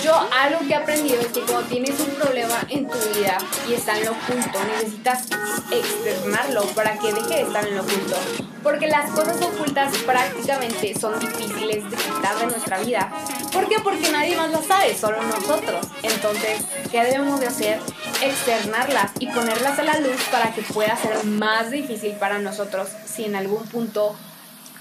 Yo 0.02 0.14
algo 0.32 0.60
que 0.60 0.74
he 0.74 0.76
aprendido 0.76 1.22
es 1.22 1.28
que 1.28 1.42
cuando 1.42 1.64
tienes 1.64 2.00
un 2.00 2.10
problema 2.16 2.66
en 2.70 2.88
tu 2.88 2.98
vida 3.14 3.38
y 3.70 3.74
está 3.74 3.98
en 3.98 4.06
lo 4.06 4.12
oculto, 4.12 4.60
necesitas 4.66 5.28
externarlo 5.72 6.64
para 6.76 6.98
que 6.98 7.14
deje 7.14 7.36
de 7.36 7.42
estar 7.42 7.68
en 7.68 7.76
lo 7.76 7.84
oculto. 7.84 8.16
Porque 8.64 8.88
las 8.88 9.12
cosas 9.12 9.42
ocultas 9.42 9.96
prácticamente 10.06 10.98
son 11.00 11.20
difíciles 11.20 11.90
de 11.90 11.98
quitar 11.98 12.38
de 12.40 12.48
nuestra 12.48 12.80
vida. 12.80 13.12
¿Por 13.52 13.68
qué? 13.68 13.76
Porque 13.84 14.10
nadie 14.10 14.36
más 14.36 14.52
las 14.52 14.66
sabe, 14.66 14.96
solo 14.96 15.22
nosotros. 15.22 15.86
Entonces, 16.02 16.62
¿qué 16.92 17.04
debemos 17.04 17.40
de 17.40 17.48
hacer? 17.48 17.80
Externarlas 18.22 19.12
y 19.20 19.28
ponerlas 19.28 19.78
a 19.80 19.84
la 19.84 20.00
luz 20.00 20.22
para 20.32 20.54
que 20.54 20.62
pueda 20.62 20.96
ser 20.96 21.24
más 21.26 21.72
difícil 21.72 22.14
para 22.14 22.40
nosotros 22.40 22.90
si 23.06 23.26
en 23.26 23.36
algún 23.36 23.64
punto 23.68 24.16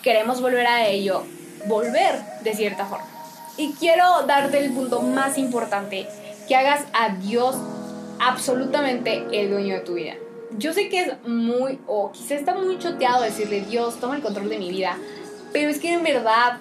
queremos 0.03 0.41
volver 0.41 0.67
a 0.67 0.87
ello, 0.87 1.25
volver 1.67 2.23
de 2.43 2.55
cierta 2.55 2.87
forma. 2.87 3.22
Y 3.57 3.73
quiero 3.73 4.23
darte 4.27 4.65
el 4.65 4.73
punto 4.73 5.03
más 5.03 5.37
importante, 5.39 6.09
que 6.49 6.57
hagas 6.57 6.85
a 6.93 7.11
Dios 7.17 7.57
absolutamente 8.19 9.27
el 9.33 9.51
dueño 9.51 9.75
de 9.75 9.81
tu 9.81 9.95
vida. 9.95 10.15
yo 10.59 10.73
sé 10.73 10.89
que 10.89 11.01
es 11.01 11.13
muy, 11.27 11.79
o 11.87 12.13
quizá 12.13 12.35
está 12.35 12.55
muy 12.55 12.79
choteado 12.79 13.23
decirle, 13.23 13.63
Dios, 13.63 13.99
toma 14.01 14.17
el 14.17 14.23
control 14.23 14.49
de 14.51 14.59
mi 14.59 14.71
vida, 14.71 14.99
pero 15.53 15.71
es 15.71 15.79
que 15.79 15.93
en 15.93 16.03
verdad 16.03 16.59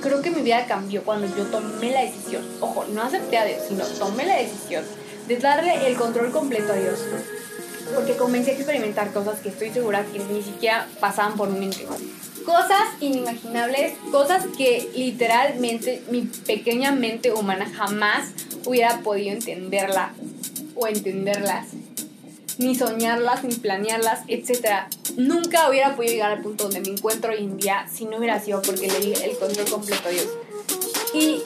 creo 0.00 0.22
que 0.22 0.30
mi 0.30 0.42
vida 0.42 0.66
cambió 0.66 1.02
cuando 1.02 1.26
yo 1.36 1.44
tomé 1.44 1.90
la 1.90 2.02
decisión, 2.02 2.42
ojo, 2.60 2.84
no 2.92 3.02
acepté 3.02 3.38
a 3.38 3.44
Dios, 3.44 3.62
sino 3.68 3.84
tomé 3.84 4.24
la 4.24 4.36
decisión 4.36 4.84
de 5.28 5.36
darle 5.36 5.86
el 5.88 5.96
control 5.96 6.30
completo 6.30 6.72
a 6.72 6.76
Dios. 6.76 7.00
Porque 7.94 8.16
comencé 8.16 8.50
a 8.50 8.54
experimentar 8.54 9.12
cosas 9.12 9.40
que 9.40 9.48
estoy 9.48 9.70
segura 9.70 10.04
que 10.04 10.18
ni 10.18 10.42
siquiera 10.42 10.88
pasaban 11.00 11.36
por 11.36 11.48
mi 11.48 11.60
mente. 11.60 11.86
Cosas 12.46 12.88
inimaginables, 13.00 13.94
cosas 14.12 14.44
que 14.56 14.88
literalmente 14.94 16.02
mi 16.10 16.22
pequeña 16.22 16.92
mente 16.92 17.32
humana 17.32 17.68
jamás 17.76 18.28
hubiera 18.64 19.00
podido 19.00 19.32
entenderla 19.32 20.12
o 20.76 20.86
entenderlas, 20.86 21.66
ni 22.58 22.76
soñarlas, 22.76 23.42
ni 23.42 23.56
planearlas, 23.56 24.20
etc. 24.28 24.86
Nunca 25.16 25.68
hubiera 25.68 25.96
podido 25.96 26.12
llegar 26.12 26.30
al 26.30 26.40
punto 26.40 26.64
donde 26.64 26.80
me 26.80 26.96
encuentro 26.96 27.32
hoy 27.32 27.42
en 27.42 27.56
día 27.56 27.88
si 27.92 28.04
no 28.04 28.18
hubiera 28.18 28.40
sido 28.40 28.62
porque 28.62 28.86
le 28.86 29.00
di 29.00 29.12
el 29.12 29.36
control 29.38 29.68
completo 29.68 30.08
a 30.08 30.12
Dios. 30.12 30.28
Y 31.14 31.42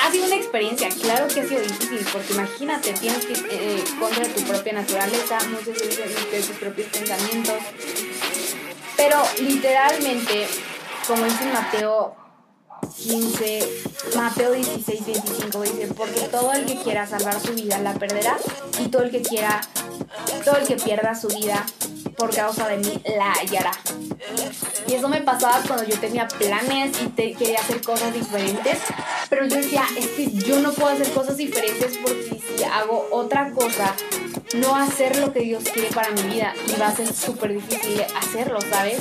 ha 0.00 0.10
sido 0.10 0.26
una 0.26 0.36
experiencia, 0.36 0.88
claro 0.88 1.28
que 1.28 1.40
ha 1.40 1.48
sido 1.48 1.60
difícil, 1.60 2.04
porque 2.12 2.32
imagínate, 2.32 2.92
tienes 2.94 3.24
que 3.24 3.34
eh, 3.34 3.84
contra 4.00 4.24
tu 4.24 4.42
propia 4.42 4.72
naturaleza, 4.72 5.38
muchas 5.50 5.78
veces 5.78 6.32
de 6.32 6.40
tus 6.40 6.56
propios 6.56 6.88
pensamientos. 6.88 7.56
Pero 9.00 9.16
literalmente, 9.40 10.46
como 11.06 11.24
dice 11.24 11.46
Mateo 11.46 12.14
15, 12.98 13.82
Mateo 14.14 14.52
16, 14.52 15.06
25 15.06 15.62
dice, 15.62 15.88
porque 15.96 16.20
todo 16.30 16.52
el 16.52 16.66
que 16.66 16.76
quiera 16.76 17.06
salvar 17.06 17.40
su 17.40 17.54
vida 17.54 17.78
la 17.78 17.94
perderá 17.94 18.36
y 18.78 18.88
todo 18.88 19.04
el 19.04 19.10
que 19.10 19.22
quiera, 19.22 19.62
todo 20.44 20.58
el 20.58 20.66
que 20.66 20.76
pierda 20.76 21.14
su 21.14 21.28
vida 21.28 21.64
por 22.16 22.34
causa 22.34 22.68
de 22.68 22.78
mí 22.78 23.02
la 23.16 23.32
hallará. 23.32 23.72
Y 24.86 24.94
eso 24.94 25.08
me 25.08 25.20
pasaba 25.20 25.60
cuando 25.66 25.84
yo 25.84 25.98
tenía 25.98 26.26
planes 26.28 26.92
y 27.00 27.08
quería 27.34 27.60
hacer 27.60 27.80
cosas 27.82 28.12
diferentes, 28.12 28.78
pero 29.28 29.46
yo 29.46 29.56
decía, 29.56 29.84
es 29.96 30.08
que 30.08 30.30
yo 30.32 30.58
no 30.60 30.72
puedo 30.72 30.88
hacer 30.88 31.10
cosas 31.12 31.36
diferentes 31.36 31.96
porque 31.98 32.40
si 32.56 32.64
hago 32.64 33.08
otra 33.10 33.50
cosa, 33.52 33.94
no 34.54 34.74
hacer 34.74 35.16
lo 35.18 35.32
que 35.32 35.40
Dios 35.40 35.64
quiere 35.72 35.90
para 35.90 36.10
mi 36.10 36.22
vida 36.22 36.54
y 36.66 36.80
va 36.80 36.88
a 36.88 36.96
ser 36.96 37.12
súper 37.12 37.52
difícil 37.54 38.02
hacerlo, 38.16 38.58
¿sabes? 38.68 38.98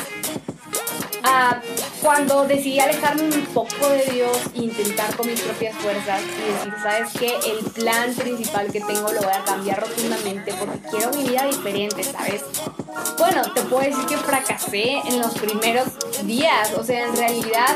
Ah, 1.24 1.62
cuando 2.02 2.46
decidí 2.46 2.80
alejarme 2.80 3.24
un 3.24 3.46
poco 3.48 3.90
de 3.90 4.04
Dios 4.14 4.38
e 4.56 4.60
intentar 4.60 5.16
con 5.16 5.28
mis 5.28 5.42
propias 5.42 5.76
fuerzas 5.76 6.22
y 6.22 6.54
decir, 6.54 6.74
¿sabes 6.82 7.10
qué? 7.20 7.34
El 7.52 7.66
plan 7.72 8.14
principal 8.14 8.72
que 8.72 8.80
tengo 8.82 9.12
lo 9.12 9.22
voy 9.22 9.34
a 9.34 9.44
cambiar 9.44 9.82
rotundamente 9.82 10.54
porque 10.54 10.80
quiero 10.90 11.12
mi 11.12 11.24
vida 11.30 11.46
diferente, 11.46 12.04
¿sabes? 12.04 12.44
Bueno, 13.18 13.42
te 13.54 13.62
puedo 13.62 13.84
decir 13.84 14.06
que 14.06 14.18
fracasé 14.18 15.00
en 15.06 15.20
los 15.20 15.34
primeros 15.34 15.88
días, 16.24 16.74
o 16.78 16.84
sea, 16.84 17.06
en 17.06 17.16
realidad 17.16 17.76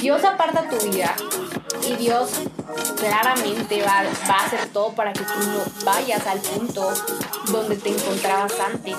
Dios 0.00 0.24
aparta 0.24 0.68
tu 0.68 0.76
vida 0.88 1.14
y 1.86 1.96
Dios 1.96 2.30
claramente 2.98 3.82
va, 3.82 4.04
va 4.28 4.34
a 4.34 4.46
hacer 4.46 4.68
todo 4.72 4.92
para 4.92 5.12
que 5.12 5.20
tú 5.20 5.38
no 5.46 5.84
vayas 5.84 6.26
al 6.26 6.38
punto 6.40 6.92
donde 7.46 7.76
te 7.76 7.90
encontrabas 7.90 8.52
antes. 8.60 8.96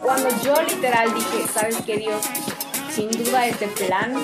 Cuando 0.00 0.28
yo 0.42 0.54
literal 0.62 1.12
dije, 1.14 1.46
¿sabes 1.52 1.76
qué 1.84 1.98
Dios? 1.98 2.22
Sin 2.94 3.10
duda 3.10 3.46
este 3.46 3.68
plan 3.68 4.14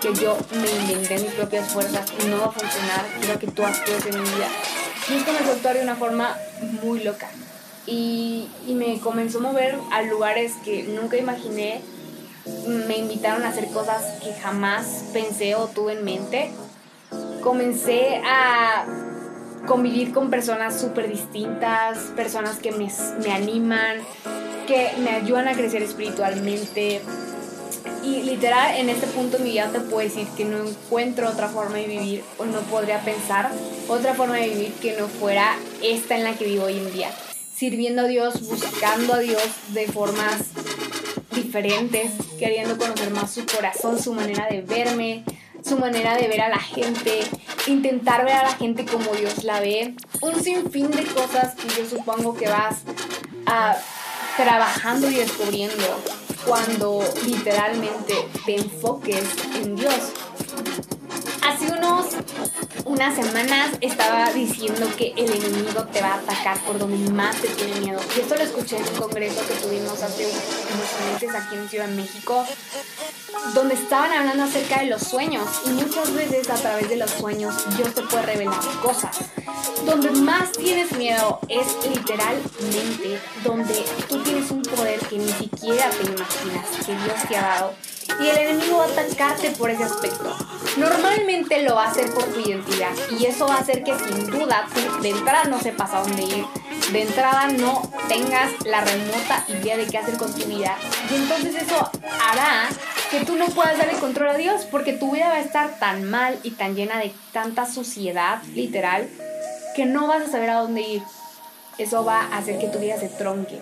que 0.00 0.14
yo 0.14 0.36
me 0.52 0.70
inventé 0.70 1.18
mis 1.18 1.32
propias 1.32 1.70
fuerzas 1.72 2.06
no 2.28 2.38
va 2.38 2.46
a 2.46 2.52
funcionar, 2.52 3.06
quiero 3.20 3.38
que 3.38 3.46
tú 3.46 3.64
actúes 3.64 4.06
en 4.06 4.22
mi 4.22 4.28
vida. 4.28 4.48
Y 5.08 5.14
esto 5.14 5.32
me 5.32 5.46
soltó 5.46 5.72
de 5.74 5.82
una 5.82 5.94
forma 5.94 6.36
muy 6.82 7.04
loca. 7.04 7.28
Y, 7.86 8.48
me 8.68 8.98
comenzó 9.00 9.38
a 9.38 9.42
mover 9.42 9.78
a 9.92 10.02
lugares 10.02 10.52
que 10.64 10.82
nunca 10.84 11.16
imaginé. 11.16 11.80
Me 12.66 12.98
invitaron 12.98 13.44
a 13.44 13.48
hacer 13.48 13.68
cosas 13.68 14.20
que 14.22 14.32
jamás 14.34 15.04
pensé 15.12 15.54
o 15.54 15.68
tuve 15.68 15.94
en 15.94 16.04
mente. 16.04 16.50
Comencé 17.42 18.20
a 18.24 18.86
convivir 19.66 20.12
con 20.12 20.30
personas 20.30 20.80
súper 20.80 21.08
distintas, 21.08 21.98
personas 22.16 22.58
que 22.58 22.72
me, 22.72 22.88
me 23.22 23.32
animan, 23.32 23.98
que 24.66 24.92
me 24.98 25.10
ayudan 25.10 25.48
a 25.48 25.54
crecer 25.54 25.82
espiritualmente. 25.82 27.00
Y 28.02 28.22
literal, 28.22 28.76
en 28.76 28.88
este 28.88 29.06
punto 29.08 29.38
de 29.38 29.44
mi 29.44 29.50
vida 29.50 29.68
te 29.72 29.80
puedo 29.80 30.06
decir 30.06 30.28
que 30.36 30.44
no 30.44 30.58
encuentro 30.58 31.28
otra 31.28 31.48
forma 31.48 31.76
de 31.76 31.86
vivir 31.86 32.24
o 32.38 32.44
no 32.44 32.60
podría 32.60 33.00
pensar 33.00 33.50
otra 33.88 34.14
forma 34.14 34.36
de 34.36 34.48
vivir 34.48 34.72
que 34.74 34.96
no 34.96 35.08
fuera 35.08 35.56
esta 35.82 36.16
en 36.16 36.24
la 36.24 36.34
que 36.34 36.44
vivo 36.44 36.64
hoy 36.64 36.78
en 36.78 36.92
día. 36.92 37.10
Sirviendo 37.56 38.02
a 38.02 38.04
Dios, 38.04 38.42
buscando 38.42 39.14
a 39.14 39.18
Dios 39.18 39.42
de 39.68 39.86
formas 39.86 40.42
diferentes, 41.34 42.12
queriendo 42.38 42.76
conocer 42.76 43.10
más 43.12 43.32
su 43.32 43.46
corazón, 43.46 43.98
su 43.98 44.12
manera 44.12 44.46
de 44.50 44.60
verme, 44.60 45.24
su 45.64 45.78
manera 45.78 46.18
de 46.18 46.28
ver 46.28 46.42
a 46.42 46.50
la 46.50 46.58
gente, 46.58 47.20
intentar 47.66 48.26
ver 48.26 48.34
a 48.34 48.42
la 48.42 48.54
gente 48.56 48.84
como 48.84 49.10
Dios 49.14 49.42
la 49.44 49.60
ve, 49.60 49.94
un 50.20 50.42
sinfín 50.42 50.90
de 50.90 51.04
cosas 51.04 51.54
que 51.54 51.68
yo 51.68 51.88
supongo 51.88 52.36
que 52.36 52.46
vas 52.46 52.82
a 53.46 53.74
trabajando 54.36 55.10
y 55.10 55.14
descubriendo 55.14 55.98
cuando 56.46 57.02
literalmente 57.24 58.14
te 58.44 58.56
enfoques 58.56 59.24
en 59.54 59.76
Dios. 59.76 60.12
Hace 61.46 61.66
unos 61.72 62.06
unas 62.86 63.16
semanas 63.16 63.70
estaba 63.80 64.32
diciendo 64.32 64.86
que 64.96 65.12
el 65.16 65.30
enemigo 65.30 65.84
te 65.92 66.00
va 66.00 66.14
a 66.14 66.14
atacar 66.14 66.58
por 66.60 66.78
donde 66.78 67.10
más 67.10 67.36
te 67.36 67.48
tiene 67.48 67.80
miedo. 67.80 68.00
Y 68.16 68.20
esto 68.20 68.36
lo 68.36 68.42
escuché 68.42 68.76
en 68.76 68.88
un 68.88 68.94
congreso 68.94 69.46
que 69.46 69.54
tuvimos 69.54 70.02
hace 70.02 70.24
unos 70.26 71.12
meses 71.12 71.34
aquí 71.34 71.56
en 71.56 71.68
Ciudad 71.68 71.88
de 71.88 71.94
México, 71.94 72.44
donde 73.54 73.74
estaban 73.74 74.12
hablando 74.12 74.44
acerca 74.44 74.80
de 74.80 74.86
los 74.86 75.02
sueños. 75.02 75.44
Y 75.66 75.70
muchas 75.70 76.12
veces 76.14 76.48
a 76.48 76.54
través 76.54 76.88
de 76.88 76.96
los 76.96 77.10
sueños 77.10 77.54
Dios 77.76 77.92
te 77.94 78.02
puede 78.02 78.26
revelar 78.26 78.60
cosas. 78.82 79.16
Donde 79.84 80.10
más 80.12 80.52
tienes 80.52 80.92
miedo 80.96 81.40
es 81.48 81.66
literalmente 81.88 83.20
donde 83.44 83.84
tú 84.08 84.22
tienes 84.22 84.50
un 84.50 84.62
poder 84.62 84.95
que 85.08 85.18
ni 85.18 85.28
siquiera 85.32 85.90
te 85.90 86.04
imaginas 86.04 86.86
que 86.86 86.92
Dios 86.94 87.28
te 87.28 87.36
ha 87.36 87.42
dado 87.42 87.72
y 88.20 88.28
el 88.28 88.38
enemigo 88.38 88.78
va 88.78 88.84
a 88.84 88.88
atacarte 88.88 89.50
por 89.50 89.70
ese 89.70 89.84
aspecto. 89.84 90.34
Normalmente 90.76 91.62
lo 91.62 91.74
va 91.74 91.84
a 91.84 91.90
hacer 91.90 92.12
por 92.12 92.24
tu 92.24 92.40
identidad 92.40 92.92
y 93.18 93.26
eso 93.26 93.46
va 93.46 93.56
a 93.56 93.60
hacer 93.60 93.82
que 93.82 93.96
sin 93.98 94.26
duda 94.26 94.66
tú 94.72 95.02
de 95.02 95.10
entrada 95.10 95.44
no 95.44 95.60
sepas 95.60 95.92
a 95.92 96.00
dónde 96.00 96.22
ir, 96.22 96.44
de 96.92 97.02
entrada 97.02 97.48
no 97.48 97.82
tengas 98.08 98.52
la 98.64 98.80
remota 98.82 99.44
idea 99.48 99.76
de 99.76 99.86
qué 99.86 99.98
hacer 99.98 100.16
con 100.16 100.32
tu 100.32 100.46
vida 100.46 100.76
y 101.10 101.16
entonces 101.16 101.62
eso 101.62 101.90
hará 102.22 102.68
que 103.10 103.24
tú 103.24 103.36
no 103.36 103.46
puedas 103.46 103.78
darle 103.78 103.98
control 103.98 104.30
a 104.30 104.36
Dios 104.36 104.66
porque 104.70 104.92
tu 104.92 105.12
vida 105.12 105.28
va 105.28 105.36
a 105.36 105.40
estar 105.40 105.78
tan 105.78 106.08
mal 106.08 106.38
y 106.42 106.52
tan 106.52 106.74
llena 106.74 106.98
de 106.98 107.12
tanta 107.32 107.66
suciedad 107.66 108.42
literal 108.54 109.08
que 109.74 109.86
no 109.86 110.06
vas 110.06 110.22
a 110.22 110.30
saber 110.30 110.50
a 110.50 110.60
dónde 110.60 110.80
ir. 110.80 111.02
Eso 111.78 112.04
va 112.04 112.22
a 112.22 112.38
hacer 112.38 112.58
que 112.58 112.68
tu 112.68 112.78
vida 112.78 112.98
se 112.98 113.08
tronque. 113.08 113.60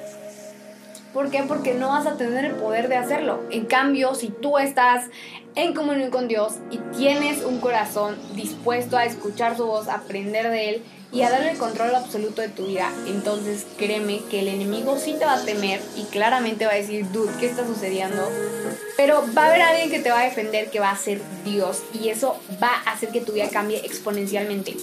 ¿Por 1.15 1.31
qué? 1.31 1.45
Porque 1.45 1.75
no 1.75 1.91
vas 1.91 2.07
a 2.07 2.17
tener 2.17 2.45
el 2.45 2.57
poder 2.57 2.89
de 2.89 2.97
hacerlo. 2.97 3.45
En 3.53 3.67
cambio, 3.67 4.17
si 4.17 4.31
tú 4.31 4.59
estás 4.59 5.07
en 5.55 5.73
comunión 5.73 6.11
con 6.11 6.27
Dios 6.27 6.55
y 6.73 6.79
tienes 6.97 7.45
un 7.45 7.61
corazón 7.61 8.17
dispuesto 8.35 8.97
a 8.97 9.05
escuchar 9.05 9.57
su 9.57 9.65
voz, 9.65 9.87
a 9.87 9.95
aprender 9.95 10.51
de 10.51 10.71
Él 10.71 10.83
y 11.13 11.23
a 11.23 11.31
darle 11.31 11.53
el 11.53 11.59
control 11.59 11.95
absoluto 11.95 12.43
de 12.43 12.49
tu 12.49 12.67
vida, 12.67 12.91
entonces 13.07 13.65
créeme 13.79 14.23
que 14.29 14.41
el 14.41 14.49
enemigo 14.49 14.99
sí 14.99 15.15
te 15.17 15.25
va 15.25 15.35
a 15.35 15.45
temer 15.45 15.81
y 15.97 16.03
claramente 16.07 16.67
va 16.67 16.73
a 16.73 16.77
decir, 16.77 17.09
dude, 17.13 17.31
¿qué 17.39 17.47
está 17.47 17.65
sucediendo? 17.65 18.29
Pero 18.97 19.23
va 19.39 19.45
a 19.45 19.49
haber 19.51 19.63
alguien 19.63 19.91
que 19.91 20.01
te 20.01 20.11
va 20.11 20.19
a 20.19 20.25
defender 20.25 20.71
que 20.71 20.81
va 20.81 20.91
a 20.91 20.97
ser 20.97 21.21
Dios 21.45 21.85
y 21.93 22.09
eso 22.09 22.41
va 22.61 22.73
a 22.85 22.91
hacer 22.91 23.11
que 23.11 23.21
tu 23.21 23.35
vida 23.35 23.49
cambie 23.51 23.87
exponencialmente. 23.87 24.75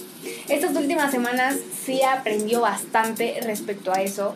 Estas 0.48 0.74
últimas 0.74 1.10
semanas 1.10 1.56
sí 1.84 2.00
aprendió 2.02 2.62
bastante 2.62 3.38
respecto 3.42 3.92
a 3.92 4.00
eso 4.00 4.34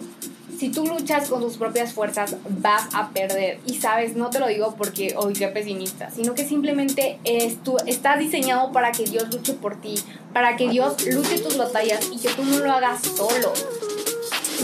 si 0.59 0.71
tú 0.71 0.87
luchas 0.87 1.29
con 1.29 1.41
tus 1.41 1.57
propias 1.57 1.93
fuerzas, 1.93 2.37
vas 2.49 2.95
a 2.95 3.11
perder. 3.11 3.61
Y 3.67 3.75
sabes, 3.75 4.17
no 4.17 4.31
te 4.31 4.41
lo 4.41 4.47
digo 4.49 4.75
porque 4.77 5.15
hoy 5.17 5.35
qué 5.35 5.49
pesimista, 5.49 6.11
sino 6.11 6.35
que 6.35 6.47
simplemente 6.47 7.19
es, 7.25 7.57
estás 7.87 8.19
diseñado 8.19 8.73
para 8.73 8.93
que 8.93 9.05
Dios 9.05 9.33
luche 9.33 9.55
por 9.55 9.81
ti, 9.81 9.95
para 10.33 10.57
que 10.57 10.69
Dios 10.69 11.05
luche 11.07 11.39
tus 11.39 11.57
batallas 11.57 12.09
y 12.13 12.19
que 12.19 12.29
tú 12.31 12.45
no 12.45 12.59
lo 12.59 12.73
hagas 12.73 13.01
solo. 13.03 13.53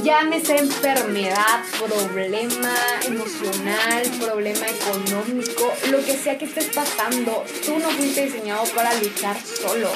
Llámese 0.03 0.57
enfermedad, 0.57 1.61
problema 1.79 2.75
emocional, 3.07 4.03
problema 4.19 4.67
económico, 4.67 5.71
lo 5.91 5.99
que 5.99 6.17
sea 6.17 6.39
que 6.39 6.47
estés 6.47 6.71
pasando, 6.75 7.45
tú 7.65 7.79
no 7.79 7.91
fuiste 7.91 8.25
diseñado 8.25 8.65
para 8.75 8.95
luchar 8.95 9.37
solo. 9.41 9.91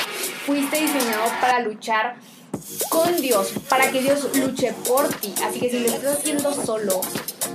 Fuiste 0.44 0.82
diseñado 0.82 1.24
para 1.40 1.60
luchar 1.60 2.16
con 2.88 3.16
Dios 3.20 3.52
para 3.68 3.90
que 3.90 4.00
Dios 4.00 4.28
luche 4.34 4.72
por 4.86 5.08
ti. 5.08 5.34
Así 5.44 5.60
que 5.60 5.70
si 5.70 5.80
lo 5.80 5.88
estás 5.88 6.18
haciendo 6.18 6.52
solo, 6.52 7.00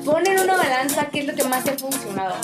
pon 0.06 0.26
en 0.26 0.39
una 0.39 0.56
balanza 0.56 1.10
qué 1.12 1.19
es 1.19 1.28
lo 1.28 1.36
que 1.36 1.43
más 1.43 1.63
te 1.63 1.71
ha 1.71 1.78
funcionado. 1.78 2.36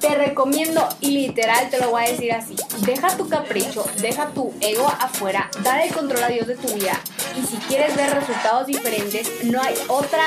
te 0.00 0.14
recomiendo 0.14 0.88
y 1.00 1.10
literal 1.10 1.70
te 1.70 1.78
lo 1.78 1.90
voy 1.90 2.04
a 2.04 2.10
decir 2.10 2.32
así. 2.32 2.56
Deja 2.86 3.16
tu 3.16 3.28
capricho, 3.28 3.84
deja 4.00 4.28
tu 4.30 4.52
ego 4.60 4.86
afuera, 4.86 5.50
dale 5.62 5.86
el 5.86 5.94
control 5.94 6.22
a 6.22 6.28
Dios 6.28 6.46
de 6.46 6.56
tu 6.56 6.72
vida 6.74 7.00
y 7.36 7.46
si 7.46 7.56
quieres 7.68 7.94
ver 7.96 8.10
resultados 8.14 8.66
diferentes, 8.66 9.44
no 9.44 9.60
hay 9.62 9.74
otra 9.88 10.24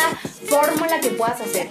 fórmula 0.47 0.99
que 0.99 1.09
puedas 1.09 1.41
hacer. 1.41 1.69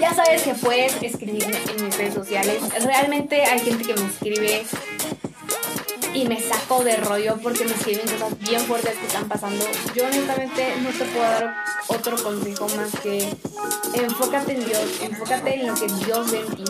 Ya 0.00 0.14
sabes 0.14 0.42
que 0.42 0.54
puedes 0.54 0.94
escribirme 1.02 1.58
en 1.76 1.84
mis 1.84 1.96
redes 1.96 2.14
sociales. 2.14 2.62
Realmente 2.82 3.42
hay 3.44 3.60
gente 3.60 3.84
que 3.84 3.94
me 3.94 4.06
escribe 4.06 4.64
y 6.14 6.26
me 6.26 6.40
saco 6.40 6.82
de 6.84 6.96
rollo 6.96 7.38
porque 7.42 7.64
me 7.64 7.72
escriben 7.72 8.06
cosas 8.06 8.38
bien 8.40 8.60
fuertes 8.62 8.96
que 8.96 9.06
están 9.06 9.28
pasando. 9.28 9.64
Yo 9.94 10.04
honestamente 10.06 10.74
no 10.80 10.90
te 10.90 11.04
puedo 11.04 11.22
dar 11.22 11.54
otro 11.88 12.22
consejo 12.22 12.68
más 12.76 12.90
que 13.02 13.28
enfócate 13.94 14.52
en 14.52 14.64
Dios, 14.64 14.82
enfócate 15.02 15.54
en 15.54 15.66
lo 15.66 15.74
que 15.74 15.86
Dios 16.04 16.30
ve 16.30 16.40
en 16.40 16.56
ti. 16.56 16.64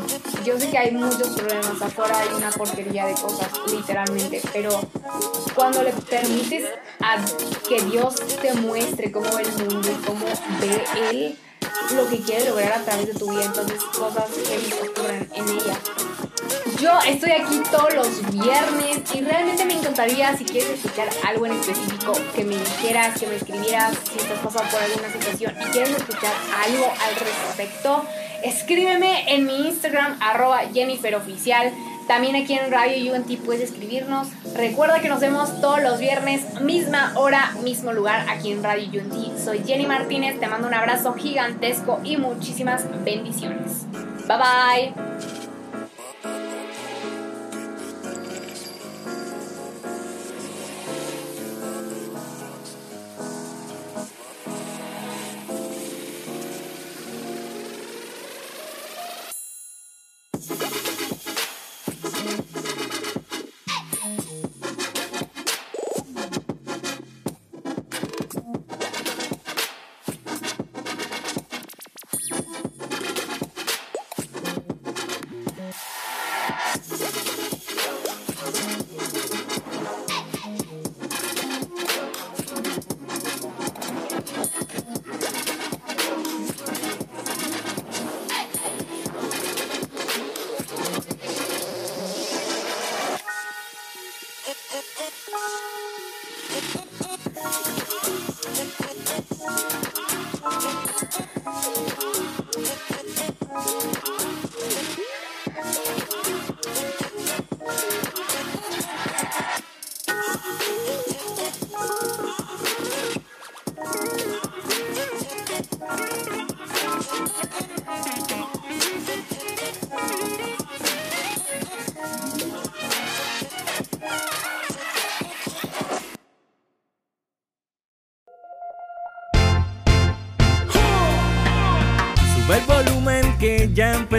Yo 0.45 0.59
sé 0.59 0.71
que 0.71 0.79
hay 0.79 0.93
muchos 0.93 1.29
problemas, 1.29 1.83
afuera 1.83 2.19
hay 2.19 2.29
una 2.37 2.51
porquería 2.51 3.07
de 3.07 3.15
cosas, 3.15 3.49
literalmente, 3.71 4.43
pero 4.53 4.81
cuando 5.55 5.83
le 5.83 5.93
permites 5.93 6.69
a 7.01 7.17
que 7.69 7.83
Dios 7.83 8.15
te 8.41 8.53
muestre 8.55 9.11
cómo 9.13 9.31
ve 9.37 9.43
el 9.43 9.53
mundo 9.67 9.89
cómo 10.07 10.27
ve 10.61 10.85
Él, 11.11 11.39
lo 11.95 12.09
que 12.09 12.21
quiere 12.21 12.49
lograr 12.49 12.73
a 12.73 12.85
través 12.85 13.07
de 13.07 13.15
tu 13.15 13.31
vida, 13.31 13.45
entonces 13.45 13.83
cosas 13.85 14.27
que 14.31 14.89
ocurren 14.89 15.29
en 15.35 15.49
ella. 15.49 15.79
Yo 16.81 16.99
estoy 17.07 17.33
aquí 17.33 17.61
todos 17.71 17.93
los 17.95 18.33
viernes 18.33 19.03
y 19.15 19.21
realmente 19.21 19.67
me 19.67 19.75
encantaría 19.75 20.35
si 20.35 20.45
quieres 20.45 20.71
escuchar 20.71 21.11
algo 21.29 21.45
en 21.45 21.53
específico 21.53 22.13
que 22.35 22.43
me 22.43 22.57
dijeras, 22.57 23.21
que 23.21 23.27
me 23.27 23.37
escribieras 23.37 23.99
si 24.11 24.19
estás 24.19 24.39
pasando 24.39 24.71
por 24.71 24.83
alguna 24.83 25.13
situación 25.13 25.55
y 25.61 25.65
quieres 25.73 25.91
escuchar 25.91 26.33
algo 26.65 26.87
al 26.87 27.17
respecto, 27.17 28.03
escríbeme 28.45 29.35
en 29.35 29.45
mi 29.45 29.69
Instagram 29.69 30.17
arroba 30.23 30.61
jenniferoficial. 30.73 31.71
También 32.09 32.35
aquí 32.35 32.55
en 32.55 32.71
Radio 32.73 33.13
UNT 33.13 33.31
puedes 33.45 33.71
escribirnos. 33.71 34.29
Recuerda 34.55 35.01
que 35.01 35.11
nos 35.11 35.21
vemos 35.21 35.61
todos 35.61 35.83
los 35.83 36.01
viernes, 36.01 36.63
misma 36.63 37.13
hora, 37.17 37.53
mismo 37.63 37.93
lugar, 37.93 38.27
aquí 38.31 38.53
en 38.53 38.65
Radio 38.65 39.03
UNT. 39.03 39.39
Soy 39.39 39.63
Jenny 39.67 39.85
Martínez, 39.85 40.41
te 40.41 40.47
mando 40.47 40.67
un 40.67 40.75
abrazo 40.75 41.13
gigantesco 41.13 42.01
y 42.05 42.17
muchísimas 42.17 42.85
bendiciones. 43.05 43.85
Bye 44.27 44.39
bye. 44.39 45.40